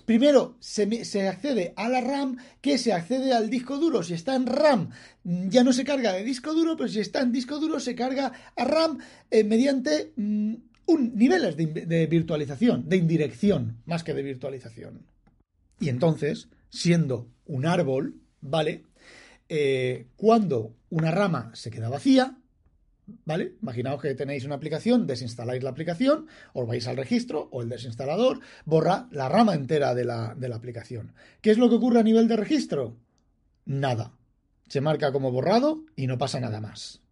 primero 0.00 0.56
se, 0.60 1.28
accede 1.28 1.72
a 1.76 1.88
la 1.88 2.00
RAM, 2.00 2.36
que 2.60 2.78
se 2.78 2.92
accede 2.92 3.32
al 3.32 3.50
disco 3.50 3.78
duro. 3.78 4.02
Si 4.02 4.14
está 4.14 4.34
en 4.34 4.46
RAM, 4.46 4.90
ya 5.24 5.64
no 5.64 5.72
se 5.72 5.84
carga 5.84 6.12
de 6.12 6.24
disco 6.24 6.52
duro, 6.54 6.76
pero 6.76 6.88
si 6.88 7.00
está 7.00 7.20
en 7.20 7.32
disco 7.32 7.58
duro, 7.58 7.80
se 7.80 7.94
carga 7.94 8.32
a 8.56 8.64
RAM 8.64 8.98
eh, 9.30 9.44
mediante 9.44 10.12
mm, 10.16 10.54
un, 10.86 11.14
niveles 11.14 11.56
de, 11.56 12.06
virtualización, 12.06 12.88
de 12.88 12.96
indirección, 12.96 13.82
más 13.86 14.04
que 14.04 14.14
de 14.14 14.22
virtualización. 14.22 15.06
Y 15.80 15.88
entonces, 15.88 16.48
siendo 16.70 17.30
un 17.46 17.66
árbol, 17.66 18.20
¿vale? 18.40 18.84
Eh, 19.48 20.08
cuando 20.16 20.76
una 20.88 21.10
rama 21.10 21.50
se 21.54 21.70
queda 21.70 21.88
vacía, 21.88 22.38
¿Vale? 23.06 23.56
Imaginaos 23.62 24.00
que 24.00 24.14
tenéis 24.14 24.44
una 24.44 24.54
aplicación, 24.54 25.06
desinstaláis 25.06 25.62
la 25.62 25.70
aplicación, 25.70 26.26
os 26.54 26.66
vais 26.66 26.86
al 26.88 26.96
registro 26.96 27.48
o 27.52 27.62
el 27.62 27.68
desinstalador 27.68 28.40
borra 28.64 29.08
la 29.10 29.28
rama 29.28 29.54
entera 29.54 29.94
de 29.94 30.04
la, 30.04 30.34
de 30.34 30.48
la 30.48 30.56
aplicación. 30.56 31.12
¿Qué 31.42 31.50
es 31.50 31.58
lo 31.58 31.68
que 31.68 31.76
ocurre 31.76 32.00
a 32.00 32.04
nivel 32.04 32.28
de 32.28 32.36
registro? 32.36 32.96
Nada. 33.66 34.12
Se 34.68 34.80
marca 34.80 35.12
como 35.12 35.30
borrado 35.30 35.84
y 35.96 36.06
no 36.06 36.16
pasa 36.16 36.40
nada 36.40 36.60
más. 36.60 37.02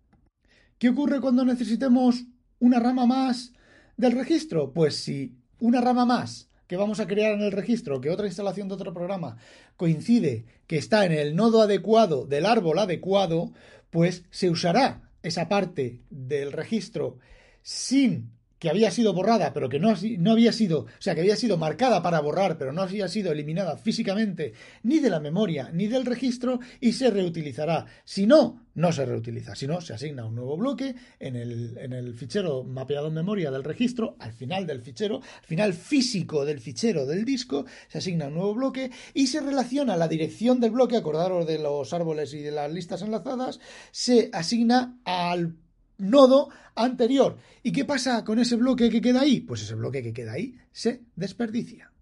¿Qué 0.79 0.89
ocurre 0.89 1.21
cuando 1.21 1.45
necesitemos 1.45 2.25
una 2.59 2.81
rama 2.81 3.07
más 3.07 3.53
del 3.97 4.13
registro? 4.13 4.73
Pues 4.73 4.97
si 4.97 5.37
una 5.61 5.81
rama 5.81 6.07
más 6.07 6.49
que 6.67 6.77
vamos 6.79 7.01
a 7.01 7.07
crear 7.07 7.35
en 7.35 7.43
el 7.43 7.53
registro, 7.53 8.01
que 8.01 8.09
otra 8.09 8.27
instalación 8.27 8.67
de 8.67 8.75
otro 8.75 8.95
programa 8.95 9.37
coincide 9.77 10.47
que 10.67 10.79
está 10.79 11.05
en 11.05 11.13
el 11.13 11.37
nodo 11.37 11.61
adecuado 11.61 12.25
del 12.25 12.47
árbol 12.47 12.79
adecuado, 12.79 13.53
pues 13.91 14.25
se 14.31 14.49
usará 14.49 15.12
esa 15.23 15.49
parte 15.49 16.01
del 16.11 16.53
registro 16.53 17.19
sin 17.63 18.33
que 18.63 18.71
había 18.71 18.93
sido 18.93 19.13
borrada, 19.13 19.53
pero 19.53 19.69
que 19.69 19.81
no, 19.81 19.93
no, 20.19 20.31
había 20.31 20.53
sido, 20.53 20.83
o 20.83 20.87
sea, 21.01 21.17
que 21.17 21.21
había 21.21 21.35
sido 21.35 21.57
marcada 21.57 22.01
para 22.01 22.21
borrar, 22.21 22.59
pero 22.59 22.73
no 22.73 22.83
había 22.83 23.09
sido 23.09 23.33
eliminada 23.33 23.77
físicamente 23.77 24.53
ni 24.85 25.01
de 25.01 25.11
la 25.11 25.19
memoria 25.19 25.71
ni 25.73 25.89
del 25.89 26.07
registro 26.07 26.61
y 26.79 26.93
se 26.93 27.11
reutilizará. 27.11 27.87
Si 28.05 28.25
no, 28.25 28.65
no 28.77 28.93
se 28.93 29.05
reutiliza, 29.05 29.57
si 29.57 29.67
no, 29.67 29.81
se 29.81 29.95
asigna 29.95 30.27
un 30.27 30.37
nuevo 30.37 30.57
bloque 30.57 30.95
en 31.19 31.35
el, 31.35 31.77
en 31.77 31.93
el 31.93 32.15
fichero 32.15 32.63
mapeado 32.63 33.09
en 33.09 33.15
memoria 33.15 33.51
del 33.51 33.65
registro, 33.65 34.15
al 34.21 34.33
final 34.33 34.65
del 34.65 34.81
fichero, 34.81 35.17
al 35.17 35.45
final 35.45 35.73
físico 35.73 36.45
del 36.45 36.61
fichero 36.61 37.05
del 37.05 37.25
disco, 37.25 37.67
se 37.89 37.99
asigna 37.99 38.29
un 38.29 38.35
nuevo 38.35 38.55
bloque 38.55 38.93
y 39.13 39.27
se 39.27 39.41
relaciona 39.41 39.97
la 39.97 40.07
dirección 40.07 40.61
del 40.61 40.71
bloque, 40.71 40.99
acordaros 40.99 41.49
de 41.49 41.59
los 41.59 41.93
árboles 41.93 42.33
y 42.33 42.43
de 42.43 42.53
las 42.53 42.73
listas 42.73 43.03
enlazadas, 43.03 43.59
se 43.91 44.31
asigna 44.33 45.01
al 45.05 45.57
nodo 46.03 46.51
anterior. 46.75 47.39
¿Y 47.63 47.73
qué 47.73 47.85
pasa 47.85 48.25
con 48.25 48.39
ese 48.39 48.57
bloque 48.57 48.91
que 48.91 49.01
queda 49.01 49.21
ahí? 49.21 49.41
Pues 49.41 49.63
ese 49.63 49.75
bloque 49.75 50.03
que 50.03 50.13
queda 50.13 50.33
ahí 50.33 50.57
se 50.73 51.05
desperdicia. 51.17 51.93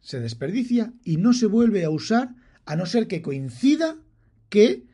Se 0.00 0.20
desperdicia 0.20 0.92
y 1.04 1.16
no 1.16 1.32
se 1.32 1.46
vuelve 1.46 1.84
a 1.84 1.90
usar 1.90 2.34
a 2.64 2.76
no 2.76 2.86
ser 2.86 3.08
que 3.08 3.22
coincida 3.22 3.96
que 4.48 4.86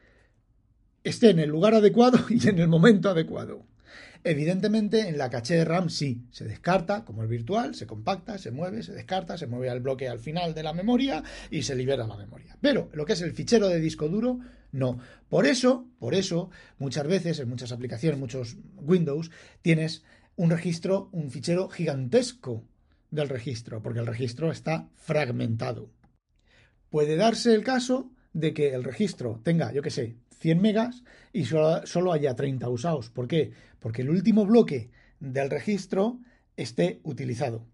esté 1.03 1.31
en 1.31 1.41
el 1.41 1.51
lugar 1.51 1.75
adecuado 1.75 2.19
y 2.31 2.49
en 2.49 2.59
el 2.59 2.69
momento 2.69 3.11
adecuado. 3.11 3.67
Evidentemente, 4.27 5.07
en 5.07 5.19
la 5.19 5.29
caché 5.29 5.55
de 5.55 5.67
RAM 5.67 5.91
sí, 5.91 6.23
se 6.31 6.47
descarta, 6.47 7.05
como 7.05 7.23
es 7.23 7.29
virtual, 7.29 7.75
se 7.75 7.87
compacta, 7.87 8.39
se 8.39 8.51
mueve, 8.51 8.83
se 8.83 8.95
descarta, 8.95 9.37
se 9.37 9.47
mueve 9.47 9.69
al 9.69 9.81
bloque 9.81 10.09
al 10.09 10.19
final 10.19 10.55
de 10.55 10.63
la 10.63 10.73
memoria 10.73 11.23
y 11.51 11.63
se 11.63 11.77
libera 11.77 12.07
la 12.07 12.17
memoria. 12.17 12.57
Pero 12.59 12.89
lo 12.95 13.05
que 13.05 13.13
es 13.13 13.21
el 13.21 13.35
fichero 13.35 13.69
de 13.69 13.81
disco 13.81 14.09
duro, 14.09 14.41
no. 14.73 14.99
Por 15.29 15.45
eso, 15.45 15.87
por 15.99 16.15
eso, 16.15 16.49
muchas 16.79 17.07
veces, 17.07 17.39
en 17.39 17.51
muchas 17.51 17.71
aplicaciones, 17.71 18.19
muchos 18.19 18.57
Windows, 18.77 19.31
tienes 19.61 20.05
un 20.37 20.49
registro, 20.49 21.11
un 21.13 21.31
fichero 21.31 21.69
gigantesco 21.69 22.65
del 23.11 23.29
registro, 23.29 23.83
porque 23.83 24.01
el 24.01 24.07
registro 24.07 24.51
está 24.51 24.89
fragmentado. 24.95 25.91
Puede 26.89 27.17
darse 27.17 27.55
el 27.55 27.63
caso 27.63 28.11
de 28.33 28.55
que 28.55 28.75
el 28.75 28.85
registro 28.85 29.41
tenga, 29.45 29.71
yo 29.73 29.83
qué 29.83 29.91
sé, 29.91 30.17
100 30.39 30.61
megas 30.61 31.05
y 31.33 31.45
solo, 31.45 32.13
haya 32.13 32.35
30 32.35 32.69
usados. 32.69 33.11
¿Por 33.11 33.29
qué? 33.29 33.53
Porque 33.81 34.03
el 34.03 34.11
último 34.11 34.47
bloque 34.47 34.91
del 35.21 35.51
registro 35.51 36.21
esté 36.57 37.01
utilizado. 37.03 37.67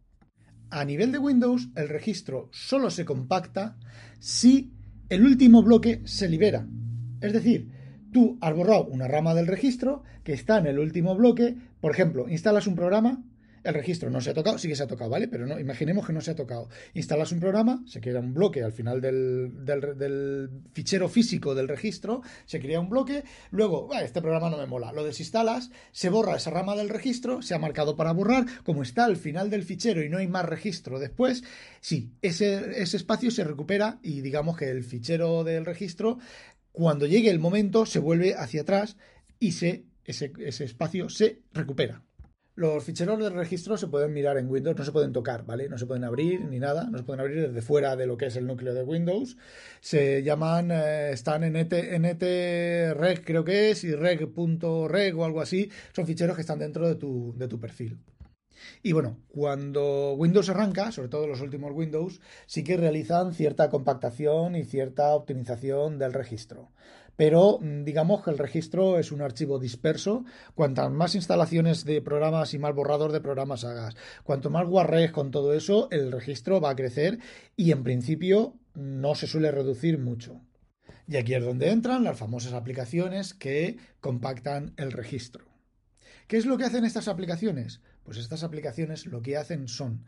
A 0.70 0.84
nivel 0.84 1.12
de 1.12 1.18
Windows, 1.18 1.68
el 1.74 1.88
registro 1.88 2.48
solo 2.52 2.90
se 2.90 3.04
compacta 3.04 3.76
si 4.18 4.72
el 5.08 5.24
último 5.24 5.62
bloque 5.62 6.02
se 6.04 6.28
libera. 6.28 6.66
Es 7.20 7.32
decir, 7.32 7.68
tú 8.12 8.38
has 8.40 8.54
borrado 8.54 8.86
una 8.86 9.08
rama 9.08 9.34
del 9.34 9.46
registro 9.46 10.04
que 10.22 10.32
está 10.32 10.58
en 10.58 10.66
el 10.66 10.78
último 10.78 11.14
bloque. 11.16 11.56
Por 11.80 11.90
ejemplo, 11.90 12.28
instalas 12.28 12.66
un 12.66 12.76
programa 12.76 13.24
el 13.62 13.74
registro 13.74 14.10
no 14.10 14.20
se 14.20 14.30
ha 14.30 14.34
tocado, 14.34 14.58
sí 14.58 14.68
que 14.68 14.76
se 14.76 14.82
ha 14.82 14.86
tocado, 14.86 15.10
¿vale? 15.10 15.28
Pero 15.28 15.46
no, 15.46 15.58
imaginemos 15.58 16.06
que 16.06 16.12
no 16.12 16.20
se 16.20 16.30
ha 16.30 16.34
tocado. 16.34 16.68
Instalas 16.94 17.32
un 17.32 17.40
programa, 17.40 17.82
se 17.86 18.00
crea 18.00 18.20
un 18.20 18.34
bloque 18.34 18.62
al 18.62 18.72
final 18.72 19.00
del, 19.00 20.50
fichero 20.72 21.08
físico 21.08 21.54
del 21.54 21.68
registro, 21.68 22.22
se 22.46 22.60
crea 22.60 22.80
un 22.80 22.88
bloque, 22.88 23.24
luego, 23.50 23.90
este 23.94 24.20
programa 24.20 24.50
no 24.50 24.58
me 24.58 24.66
mola, 24.66 24.92
lo 24.92 25.04
desinstalas, 25.04 25.70
se 25.92 26.08
borra 26.08 26.36
esa 26.36 26.50
rama 26.50 26.76
del 26.76 26.88
registro, 26.88 27.42
se 27.42 27.54
ha 27.54 27.58
marcado 27.58 27.96
para 27.96 28.12
borrar, 28.12 28.46
como 28.64 28.82
está 28.82 29.04
al 29.04 29.16
final 29.16 29.50
del 29.50 29.64
fichero 29.64 30.02
y 30.02 30.08
no 30.08 30.18
hay 30.18 30.28
más 30.28 30.44
registro 30.44 30.98
después, 30.98 31.42
sí, 31.80 32.12
ese, 32.22 32.82
espacio 32.82 33.30
se 33.30 33.44
recupera 33.44 33.98
y 34.02 34.20
digamos 34.20 34.56
que 34.56 34.70
el 34.70 34.84
fichero 34.84 35.44
del 35.44 35.66
registro, 35.66 36.18
cuando 36.72 37.06
llegue 37.06 37.30
el 37.30 37.38
momento, 37.40 37.86
se 37.86 37.98
vuelve 37.98 38.34
hacia 38.34 38.62
atrás 38.62 38.96
y 39.38 39.52
se, 39.52 39.84
ese, 40.04 40.32
ese 40.38 40.64
espacio 40.64 41.08
se 41.08 41.42
recupera. 41.52 42.02
Los 42.60 42.84
ficheros 42.84 43.18
de 43.18 43.30
registro 43.30 43.78
se 43.78 43.86
pueden 43.86 44.12
mirar 44.12 44.36
en 44.36 44.46
Windows, 44.46 44.76
no 44.76 44.84
se 44.84 44.92
pueden 44.92 45.14
tocar, 45.14 45.46
¿vale? 45.46 45.70
No 45.70 45.78
se 45.78 45.86
pueden 45.86 46.04
abrir 46.04 46.44
ni 46.44 46.58
nada, 46.58 46.90
no 46.90 46.98
se 46.98 47.04
pueden 47.04 47.20
abrir 47.20 47.48
desde 47.48 47.62
fuera 47.62 47.96
de 47.96 48.06
lo 48.06 48.18
que 48.18 48.26
es 48.26 48.36
el 48.36 48.46
núcleo 48.46 48.74
de 48.74 48.82
Windows. 48.82 49.38
Se 49.80 50.22
llaman, 50.22 50.70
eh, 50.70 51.10
están 51.10 51.42
en 51.42 51.54
NTREG 51.54 53.24
creo 53.24 53.44
que 53.44 53.70
es, 53.70 53.82
y 53.84 53.94
reg.reg 53.94 55.16
o 55.16 55.24
algo 55.24 55.40
así. 55.40 55.70
Son 55.96 56.06
ficheros 56.06 56.36
que 56.36 56.42
están 56.42 56.58
dentro 56.58 56.86
de 56.86 56.96
tu, 56.96 57.32
de 57.34 57.48
tu 57.48 57.58
perfil. 57.58 57.98
Y 58.82 58.92
bueno, 58.92 59.16
cuando 59.28 60.12
Windows 60.12 60.50
arranca, 60.50 60.92
sobre 60.92 61.08
todo 61.08 61.26
los 61.26 61.40
últimos 61.40 61.72
Windows, 61.72 62.20
sí 62.44 62.62
que 62.62 62.76
realizan 62.76 63.32
cierta 63.32 63.70
compactación 63.70 64.54
y 64.54 64.64
cierta 64.64 65.14
optimización 65.14 65.98
del 65.98 66.12
registro 66.12 66.68
pero 67.20 67.58
mm, 67.60 67.84
digamos 67.84 68.24
que 68.24 68.30
el 68.30 68.38
registro 68.38 68.98
es 68.98 69.12
un 69.12 69.20
archivo 69.20 69.58
disperso. 69.58 70.24
Cuantas 70.54 70.90
más 70.90 71.14
instalaciones 71.14 71.84
de 71.84 72.00
programas 72.00 72.54
y 72.54 72.58
más 72.58 72.74
borrador 72.74 73.12
de 73.12 73.20
programas 73.20 73.62
hagas, 73.62 73.94
cuanto 74.24 74.48
más 74.48 74.66
warres 74.66 75.12
con 75.12 75.30
todo 75.30 75.52
eso, 75.52 75.88
el 75.90 76.12
registro 76.12 76.62
va 76.62 76.70
a 76.70 76.76
crecer 76.76 77.18
y 77.56 77.72
en 77.72 77.82
principio 77.82 78.54
no 78.72 79.14
se 79.14 79.26
suele 79.26 79.50
reducir 79.50 79.98
mucho. 79.98 80.40
Y 81.06 81.18
aquí 81.18 81.34
es 81.34 81.44
donde 81.44 81.70
entran 81.70 82.04
las 82.04 82.18
famosas 82.18 82.54
aplicaciones 82.54 83.34
que 83.34 83.76
compactan 84.00 84.72
el 84.78 84.90
registro. 84.90 85.44
¿Qué 86.26 86.38
es 86.38 86.46
lo 86.46 86.56
que 86.56 86.64
hacen 86.64 86.86
estas 86.86 87.06
aplicaciones? 87.06 87.82
Pues 88.02 88.16
estas 88.16 88.44
aplicaciones 88.44 89.04
lo 89.04 89.20
que 89.20 89.36
hacen 89.36 89.68
son 89.68 90.06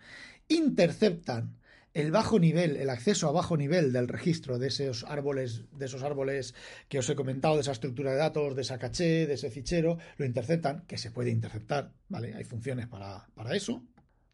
interceptan 0.49 1.59
el 1.95 2.11
bajo 2.11 2.39
nivel, 2.39 2.77
el 2.77 2.91
acceso 2.91 3.29
a 3.29 3.33
bajo 3.33 3.57
nivel 3.57 3.93
del 3.93 4.09
registro 4.09 4.59
de 4.59 4.69
esos 4.69 5.05
árboles, 5.05 5.65
de 5.73 5.87
esos 5.87 6.03
árboles 6.03 6.55
que 6.89 6.99
os 6.99 7.09
he 7.11 7.15
comentado, 7.15 7.57
de 7.57 7.61
esa 7.61 7.73
estructura 7.73 8.13
de 8.13 8.19
datos, 8.19 8.57
de 8.57 8.63
esa 8.63 8.79
caché, 8.79 9.27
de 9.27 9.35
ese 9.35 9.51
fichero, 9.51 9.99
lo 10.17 10.25
interceptan, 10.25 10.85
que 10.87 10.97
se 10.97 11.11
puede 11.11 11.31
interceptar, 11.31 11.93
¿vale? 12.09 12.35
Hay 12.35 12.45
funciones 12.45 12.87
para, 12.87 13.29
para 13.35 13.55
eso. 13.55 13.83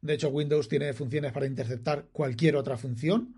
De 0.01 0.15
hecho, 0.15 0.29
Windows 0.29 0.69
tiene 0.69 0.93
funciones 0.93 1.33
para 1.33 1.47
interceptar 1.47 2.07
cualquier 2.13 2.55
otra 2.55 2.77
función. 2.77 3.35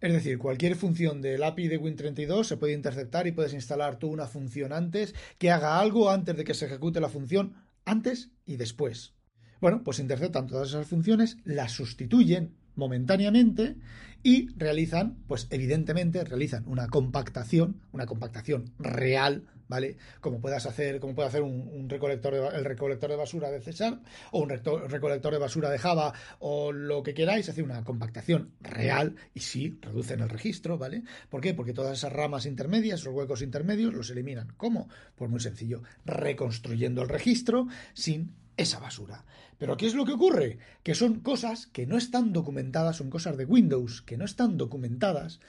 Es 0.00 0.12
decir, 0.12 0.38
cualquier 0.38 0.74
función 0.74 1.22
del 1.22 1.42
API 1.42 1.68
de 1.68 1.80
Win32 1.80 2.44
se 2.44 2.56
puede 2.56 2.74
interceptar 2.74 3.26
y 3.26 3.32
puedes 3.32 3.54
instalar 3.54 3.98
tú 3.98 4.08
una 4.08 4.26
función 4.26 4.72
antes 4.72 5.14
que 5.38 5.50
haga 5.50 5.78
algo 5.78 6.10
antes 6.10 6.36
de 6.36 6.44
que 6.44 6.54
se 6.54 6.66
ejecute 6.66 7.00
la 7.00 7.08
función, 7.08 7.54
antes 7.84 8.30
y 8.44 8.56
después. 8.56 9.14
Bueno, 9.60 9.82
pues 9.84 10.00
interceptan 10.00 10.48
todas 10.48 10.68
esas 10.68 10.86
funciones, 10.86 11.38
las 11.44 11.72
sustituyen 11.72 12.56
momentáneamente 12.76 13.76
y 14.22 14.48
realizan, 14.56 15.16
pues 15.28 15.46
evidentemente 15.50 16.24
realizan 16.24 16.64
una 16.66 16.88
compactación, 16.88 17.80
una 17.92 18.06
compactación 18.06 18.72
real, 18.78 19.44
¿vale? 19.68 19.96
Como 20.20 20.40
puedas 20.40 20.66
hacer, 20.66 21.00
como 21.00 21.14
puede 21.14 21.28
hacer 21.28 21.42
un, 21.42 21.88
recolector 21.88 22.34
de, 22.34 22.58
el 22.58 22.64
recolector 22.64 23.10
de 23.10 23.16
basura 23.16 23.50
de 23.50 23.60
César 23.60 24.00
o 24.32 24.40
un 24.40 24.48
recolector 24.48 25.32
de 25.32 25.38
basura 25.38 25.70
de 25.70 25.78
Java 25.78 26.12
o 26.38 26.72
lo 26.72 27.02
que 27.02 27.14
queráis, 27.14 27.48
hace 27.48 27.62
una 27.62 27.84
compactación 27.84 28.52
real 28.60 29.14
y 29.34 29.40
sí, 29.40 29.78
reducen 29.80 30.20
el 30.20 30.28
registro, 30.28 30.78
¿vale? 30.78 31.02
¿Por 31.28 31.40
qué? 31.40 31.54
Porque 31.54 31.72
todas 31.72 31.98
esas 31.98 32.12
ramas 32.12 32.46
intermedias, 32.46 33.04
los 33.04 33.14
huecos 33.14 33.42
intermedios, 33.42 33.94
los 33.94 34.10
eliminan. 34.10 34.52
¿Cómo? 34.56 34.88
Pues 35.14 35.30
muy 35.30 35.40
sencillo, 35.40 35.82
reconstruyendo 36.04 37.02
el 37.02 37.08
registro 37.08 37.68
sin 37.94 38.34
esa 38.56 38.78
basura. 38.78 39.24
Pero 39.58 39.76
¿qué 39.76 39.86
es 39.86 39.94
lo 39.94 40.04
que 40.04 40.12
ocurre? 40.12 40.58
Que 40.82 40.94
son 40.94 41.20
cosas 41.20 41.66
que 41.66 41.86
no 41.86 41.96
están 41.96 42.32
documentadas, 42.32 42.96
son 42.96 43.10
cosas 43.10 43.36
de 43.36 43.44
Windows 43.44 44.02
que 44.02 44.16
no 44.16 44.24
están 44.24 44.56
documentadas 44.56 45.40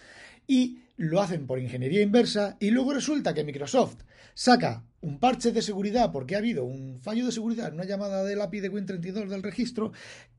y 0.48 0.80
lo 0.96 1.22
hacen 1.22 1.46
por 1.46 1.60
ingeniería 1.60 2.02
inversa 2.02 2.58
y 2.60 2.72
luego 2.72 2.94
resulta 2.94 3.34
que 3.34 3.44
Microsoft 3.44 3.98
saca 4.34 4.84
un 5.02 5.20
parche 5.20 5.52
de 5.52 5.62
seguridad 5.62 6.12
porque 6.12 6.36
ha 6.36 6.40
habido 6.40 6.64
un 6.64 7.00
fallo 7.02 7.26
de 7.26 7.32
seguridad 7.32 7.68
en 7.68 7.76
una 7.76 7.86
llamada 7.86 8.24
del 8.24 8.42
API 8.42 8.62
de 8.62 8.72
Win32 8.72 9.28
del 9.28 9.44
registro 9.44 9.92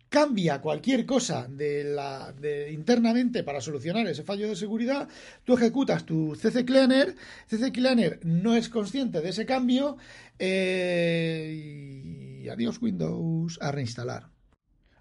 cambia 0.08 0.60
cualquier 0.60 1.04
cosa 1.04 1.46
de 1.48 2.70
internamente 2.72 3.42
para 3.42 3.60
solucionar 3.60 4.06
ese 4.06 4.22
fallo 4.22 4.48
de 4.48 4.56
seguridad, 4.56 5.08
tú 5.44 5.54
ejecutas 5.54 6.06
tu 6.06 6.34
CC 6.34 6.64
Cleaner, 6.64 7.14
CC 7.46 7.70
Cleaner 7.72 8.18
no 8.24 8.54
es 8.54 8.70
consciente 8.70 9.20
de 9.20 9.28
ese 9.28 9.44
cambio 9.44 9.98
eh, 10.38 12.27
adiós 12.46 12.78
Windows 12.80 13.58
a 13.60 13.72
reinstalar. 13.72 14.30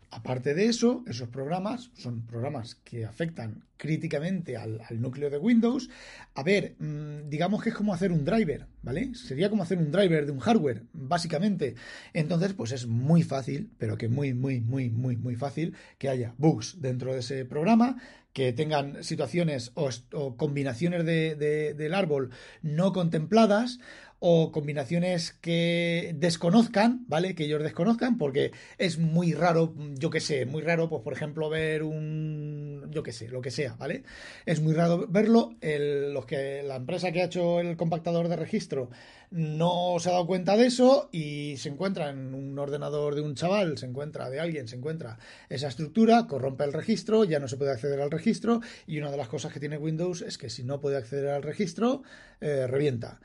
Aparte 0.09 0.53
de 0.53 0.65
eso, 0.65 1.03
esos 1.05 1.27
programas 1.29 1.91
son 1.93 2.25
programas 2.25 2.75
que 2.75 3.05
afectan 3.05 3.65
críticamente 3.75 4.55
al, 4.55 4.79
núcleo 5.01 5.29
de 5.29 5.37
Windows. 5.37 5.89
A 6.33 6.43
ver, 6.43 6.75
mm, 6.79 7.29
digamos 7.29 7.61
que 7.61 7.69
es 7.69 7.75
como 7.75 7.93
hacer 7.93 8.11
un 8.11 8.23
driver, 8.23 8.65
¿vale? 8.87 9.13
Sería 9.15 9.49
como 9.49 9.63
hacer 9.63 9.79
un 9.79 9.91
driver 9.91 10.25
de 10.25 10.31
un 10.31 10.39
hardware, 10.39 10.83
básicamente. 10.93 11.75
Entonces, 12.13 12.53
pues 12.53 12.71
es 12.71 12.87
muy 12.87 13.21
fácil, 13.21 13.69
pero 13.77 13.97
que 13.97 14.07
muy, 14.07 14.33
muy, 14.33 14.61
muy, 14.61 14.89
muy, 14.89 15.17
muy 15.17 15.35
fácil 15.35 15.75
que 15.97 16.07
haya 16.07 16.33
bugs 16.37 16.79
dentro 16.79 17.11
de 17.11 17.19
ese 17.19 17.43
programa, 17.43 17.97
que 18.31 18.53
tengan 18.53 19.03
situaciones 19.03 19.73
o, 19.73 20.37
combinaciones 20.37 21.03
del 21.05 21.93
árbol 21.93 22.29
no 22.61 22.93
contempladas 22.93 23.79
o 24.19 24.51
combinaciones 24.51 25.31
que 25.31 26.13
desconozcan, 26.15 27.05
¿vale? 27.07 27.33
Que 27.33 27.45
ellos 27.45 27.61
desconozcan, 27.63 28.17
porque 28.17 28.51
es 28.77 28.97
muy 28.97 29.33
raro, 29.33 29.73
yo 29.95 30.09
que 30.09 30.19
sé, 30.19 30.45
muy 30.45 30.61
raro, 30.61 30.87
pues 30.87 31.01
por 31.03 31.13
ejemplo, 31.13 31.49
ver 31.49 31.81
un, 31.83 32.87
yo 32.91 33.03
que 33.03 33.11
sé, 33.11 33.27
lo 33.27 33.41
que 33.41 33.51
sea, 33.51 33.75
¿vale? 33.75 34.03
Es 34.45 34.61
muy 34.61 34.73
raro 34.73 35.07
verlo. 35.07 35.55
los 35.61 36.25
que, 36.25 36.63
la 36.63 36.75
empresa 36.75 37.11
que 37.11 37.21
ha 37.21 37.25
hecho 37.25 37.59
el 37.59 37.75
compactador 37.75 38.27
de 38.27 38.35
registro 38.35 38.76
no 39.29 39.97
se 39.99 40.09
ha 40.09 40.13
dado 40.13 40.27
cuenta 40.27 40.55
de 40.55 40.67
eso 40.67 41.09
y 41.11 41.57
se 41.57 41.69
encuentra 41.69 42.09
en 42.09 42.33
un 42.33 42.57
ordenador 42.57 43.15
de 43.15 43.21
un 43.21 43.35
chaval, 43.35 43.77
se 43.77 43.85
encuentra 43.85 44.29
de 44.29 44.39
alguien, 44.39 44.67
se 44.67 44.77
encuentra 44.77 45.19
esa 45.49 45.67
estructura, 45.67 46.27
corrompe 46.27 46.63
el 46.63 46.73
registro, 46.73 47.23
ya 47.23 47.39
no 47.39 47.47
se 47.47 47.57
puede 47.57 47.71
acceder 47.71 47.99
al 47.99 48.11
registro 48.11 48.61
y 48.85 48.99
una 48.99 49.11
de 49.11 49.17
las 49.17 49.27
cosas 49.27 49.51
que 49.51 49.59
tiene 49.59 49.77
Windows 49.77 50.21
es 50.21 50.37
que 50.37 50.49
si 50.49 50.63
no 50.63 50.79
puede 50.79 50.97
acceder 50.97 51.29
al 51.29 51.43
registro, 51.43 52.03
eh, 52.39 52.67
revienta. 52.67 53.19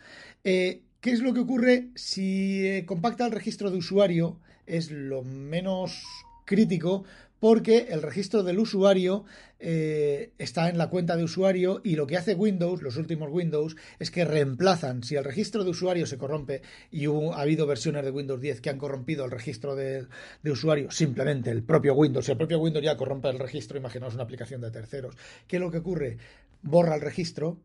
Eh, 0.45 0.83
¿Qué 1.01 1.11
es 1.11 1.21
lo 1.21 1.35
que 1.35 1.41
ocurre 1.41 1.89
si 1.95 2.67
eh, 2.67 2.85
compacta 2.87 3.27
el 3.27 3.33
registro 3.33 3.71
de 3.71 3.79
usuario? 3.79 4.39
Es 4.67 4.91
lo 4.91 5.23
menos 5.23 6.05
crítico 6.45 7.05
porque 7.43 7.89
el 7.91 8.03
registro 8.03 8.45
del 8.45 8.61
usuario 8.61 9.25
eh, 9.59 10.31
está 10.39 10.69
en 10.69 10.79
la 10.79 10.89
cuenta 10.89 11.17
de 11.17 11.25
usuario 11.25 11.81
y 11.83 11.97
lo 11.97 12.07
que 12.07 12.17
hace 12.17 12.37
Windows, 12.37 12.83
los 12.83 12.97
últimos 12.97 13.31
Windows, 13.33 13.75
es 13.99 14.13
que 14.13 14.25
reemplazan, 14.25 15.03
si 15.03 15.17
el 15.17 15.25
registro 15.25 15.65
de 15.65 15.71
usuario 15.71 16.07
se 16.07 16.19
corrompe 16.19 16.63
y 16.93 17.07
ha 17.07 17.41
habido 17.41 17.67
versiones 17.67 18.05
de 18.05 18.13
Windows 18.13 18.41
10 18.41 18.61
que 18.61 18.71
han 18.71 18.79
corrompido 18.79 19.25
el 19.25 19.33
registro 19.33 19.75
de, 19.75 20.07
de, 20.41 20.51
usuario, 20.53 20.93
simplemente 20.93 21.51
el 21.51 21.65
propio 21.65 21.95
Windows, 21.95 22.27
si 22.27 22.31
el 22.31 22.39
propio 22.39 22.61
Windows 22.61 22.85
ya 22.85 22.97
corrompe 22.97 23.29
el 23.29 23.41
registro, 23.41 23.77
imaginaos 23.77 24.15
una 24.15 24.23
aplicación 24.23 24.61
de 24.61 24.71
terceros, 24.71 25.17
¿qué 25.49 25.57
es 25.57 25.61
lo 25.61 25.73
que 25.73 25.79
ocurre? 25.79 26.19
Borra 26.63 26.95
el 26.95 27.01
registro, 27.01 27.59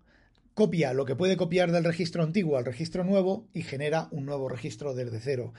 copia 0.57 0.91
lo 0.91 1.05
que 1.05 1.15
puede 1.15 1.37
copiar 1.37 1.71
del 1.71 1.83
registro 1.83 2.23
antiguo 2.23 2.57
al 2.57 2.65
registro 2.65 3.03
nuevo 3.03 3.47
y 3.53 3.61
genera 3.61 4.07
un 4.09 4.25
nuevo 4.25 4.49
registro 4.49 4.95
desde 4.95 5.19
cero. 5.19 5.53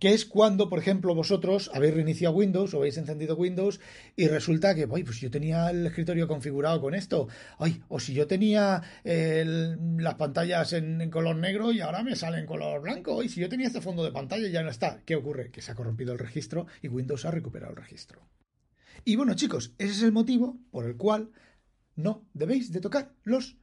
Que 0.00 0.12
es 0.12 0.24
cuando, 0.24 0.68
por 0.68 0.80
ejemplo, 0.80 1.14
vosotros 1.14 1.70
habéis 1.72 1.94
reiniciado 1.94 2.34
Windows 2.34 2.74
o 2.74 2.78
habéis 2.78 2.98
encendido 2.98 3.36
Windows 3.36 3.78
y 4.16 4.26
resulta 4.26 4.74
que, 4.74 4.88
pues 4.88 5.20
yo 5.20 5.30
tenía 5.30 5.70
el 5.70 5.86
escritorio 5.86 6.26
configurado 6.26 6.80
con 6.80 6.96
esto. 6.96 7.28
Ay, 7.60 7.80
o 7.86 8.00
si 8.00 8.12
yo 8.12 8.26
tenía 8.26 8.82
las 9.04 10.14
pantallas 10.16 10.72
en, 10.72 11.00
en, 11.00 11.10
color 11.12 11.36
negro 11.36 11.70
y 11.70 11.80
ahora 11.80 12.02
me 12.02 12.16
sale 12.16 12.40
en 12.40 12.46
color 12.46 12.82
blanco. 12.82 13.22
Y 13.22 13.28
si 13.28 13.40
yo 13.40 13.48
tenía 13.48 13.68
este 13.68 13.80
fondo 13.80 14.02
de 14.02 14.10
pantalla 14.10 14.48
y 14.48 14.50
ya 14.50 14.64
no 14.64 14.70
está. 14.70 15.00
¿Qué 15.06 15.14
ocurre? 15.14 15.52
Que 15.52 15.62
se 15.62 15.70
ha 15.70 15.76
corrompido 15.76 16.12
el 16.12 16.18
registro 16.18 16.66
y 16.82 16.88
Windows 16.88 17.24
ha 17.24 17.30
recuperado 17.30 17.70
el 17.70 17.76
registro. 17.76 18.26
Y 19.04 19.14
bueno, 19.14 19.34
chicos, 19.34 19.74
ese 19.78 19.92
es 19.92 20.02
el 20.02 20.10
motivo 20.10 20.58
por 20.72 20.86
el 20.86 20.96
cual 20.96 21.30
no 21.94 22.26
debéis 22.34 22.72
de 22.72 22.80
tocar 22.80 23.12
los 23.22 23.59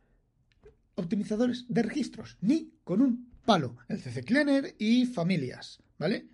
optimizadores 0.97 1.65
de 1.69 1.83
registros, 1.83 2.37
ni 2.41 2.73
con 2.83 3.01
un 3.01 3.29
palo. 3.45 3.77
El 3.87 3.99
CC 3.99 4.23
Cleaner 4.23 4.75
y 4.77 5.05
familias, 5.05 5.81
¿vale? 5.97 6.27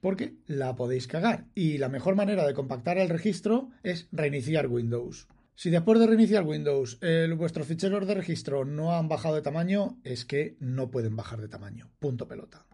Porque 0.00 0.34
la 0.46 0.76
podéis 0.76 1.06
cagar. 1.06 1.46
Y 1.54 1.78
la 1.78 1.88
mejor 1.88 2.16
manera 2.16 2.46
de 2.46 2.54
compactar 2.54 2.98
el 2.98 3.08
registro 3.08 3.70
es 3.82 4.08
reiniciar 4.12 4.66
Windows. 4.66 5.28
Si 5.54 5.70
después 5.70 6.00
de 6.00 6.06
reiniciar 6.06 6.44
Windows 6.44 6.98
vuestros 7.36 7.66
ficheros 7.66 8.06
de 8.06 8.14
registro 8.14 8.64
no 8.64 8.94
han 8.96 9.08
bajado 9.08 9.36
de 9.36 9.42
tamaño, 9.42 9.98
es 10.02 10.24
que 10.24 10.56
no 10.60 10.90
pueden 10.90 11.14
bajar 11.14 11.40
de 11.40 11.48
tamaño. 11.48 11.90
Punto 11.98 12.26
pelota. 12.26 12.66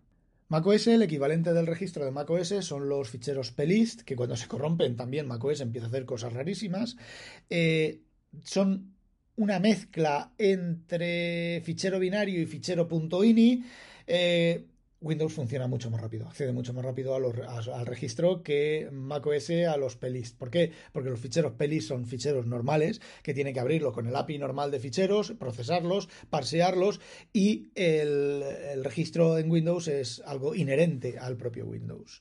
macOS, 0.49 0.87
el 0.87 1.03
equivalente 1.03 1.53
del 1.53 1.67
registro 1.67 2.05
de 2.05 2.13
macOS 2.13 2.55
son 2.65 2.89
los 2.89 3.11
ficheros 3.11 3.53
plist, 3.53 4.03
que 4.03 4.17
cuando 4.17 4.37
se 4.37 4.49
corrompen 4.49 4.97
también 4.97 5.27
macOS 5.27 5.61
empieza 5.61 5.87
a 5.87 5.91
hacer 5.91 6.07
cosas 6.07 6.33
rarísimas. 6.33 6.97
Eh, 7.51 8.01
son 8.43 8.95
una 9.39 9.59
mezcla 9.61 10.33
entre 10.37 11.61
fichero 11.65 11.99
binario 11.99 12.41
y 12.41 12.47
fichero 12.47 12.89
.ini. 13.25 13.65
Eh, 14.07 14.65
Windows 15.01 15.33
funciona 15.33 15.69
mucho 15.69 15.91
más 15.91 16.01
rápido, 16.01 16.27
accede 16.27 16.53
mucho 16.53 16.73
más 16.75 16.85
rápido 16.85 17.15
al 17.15 17.87
registro 17.87 18.43
que 18.43 18.89
macOS 18.91 19.51
a 19.51 19.77
los 19.77 19.95
pelis. 19.95 20.33
¿Por 20.33 20.51
qué? 20.51 20.73
Porque 20.93 21.09
los 21.09 21.21
ficheros 21.21 21.53
pelis 21.53 21.87
son 21.87 22.05
ficheros 22.05 22.47
normales 22.47 23.01
que 23.23 23.33
tiene 23.33 23.53
que 23.53 23.61
abrirlo 23.61 23.93
con 23.93 24.09
el 24.09 24.17
API 24.17 24.39
normal 24.39 24.73
de 24.73 24.81
ficheros, 24.81 25.35
procesarlos, 25.39 26.09
parsearlos 26.31 27.01
y 27.33 27.71
el, 27.77 28.43
el 28.43 28.83
registro 28.83 29.39
en 29.39 29.49
Windows 29.49 29.87
es 29.87 30.21
algo 30.27 30.57
inherente 30.57 31.17
al 31.17 31.37
propio 31.37 31.65
Windows. 31.65 32.21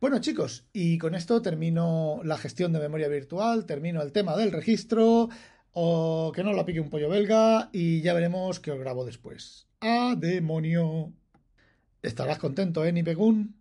Bueno 0.00 0.20
chicos, 0.20 0.66
y 0.72 0.98
con 0.98 1.16
esto 1.16 1.42
termino 1.42 2.20
la 2.24 2.38
gestión 2.38 2.72
de 2.72 2.78
memoria 2.78 3.08
virtual, 3.08 3.64
termino 3.64 4.02
el 4.02 4.12
tema 4.12 4.36
del 4.36 4.52
registro, 4.52 5.30
o 5.74 6.32
que 6.34 6.42
no 6.42 6.52
la 6.52 6.64
pique 6.64 6.80
un 6.80 6.88
pollo 6.88 7.08
belga 7.08 7.68
y 7.72 8.00
ya 8.00 8.14
veremos 8.14 8.60
qué 8.60 8.70
os 8.70 8.78
grabo 8.78 9.04
después. 9.04 9.66
¡A 9.80 10.14
demonio! 10.16 11.12
Estarás 12.00 12.38
contento, 12.38 12.84
¿eh, 12.84 12.92
Nipegun? 12.92 13.56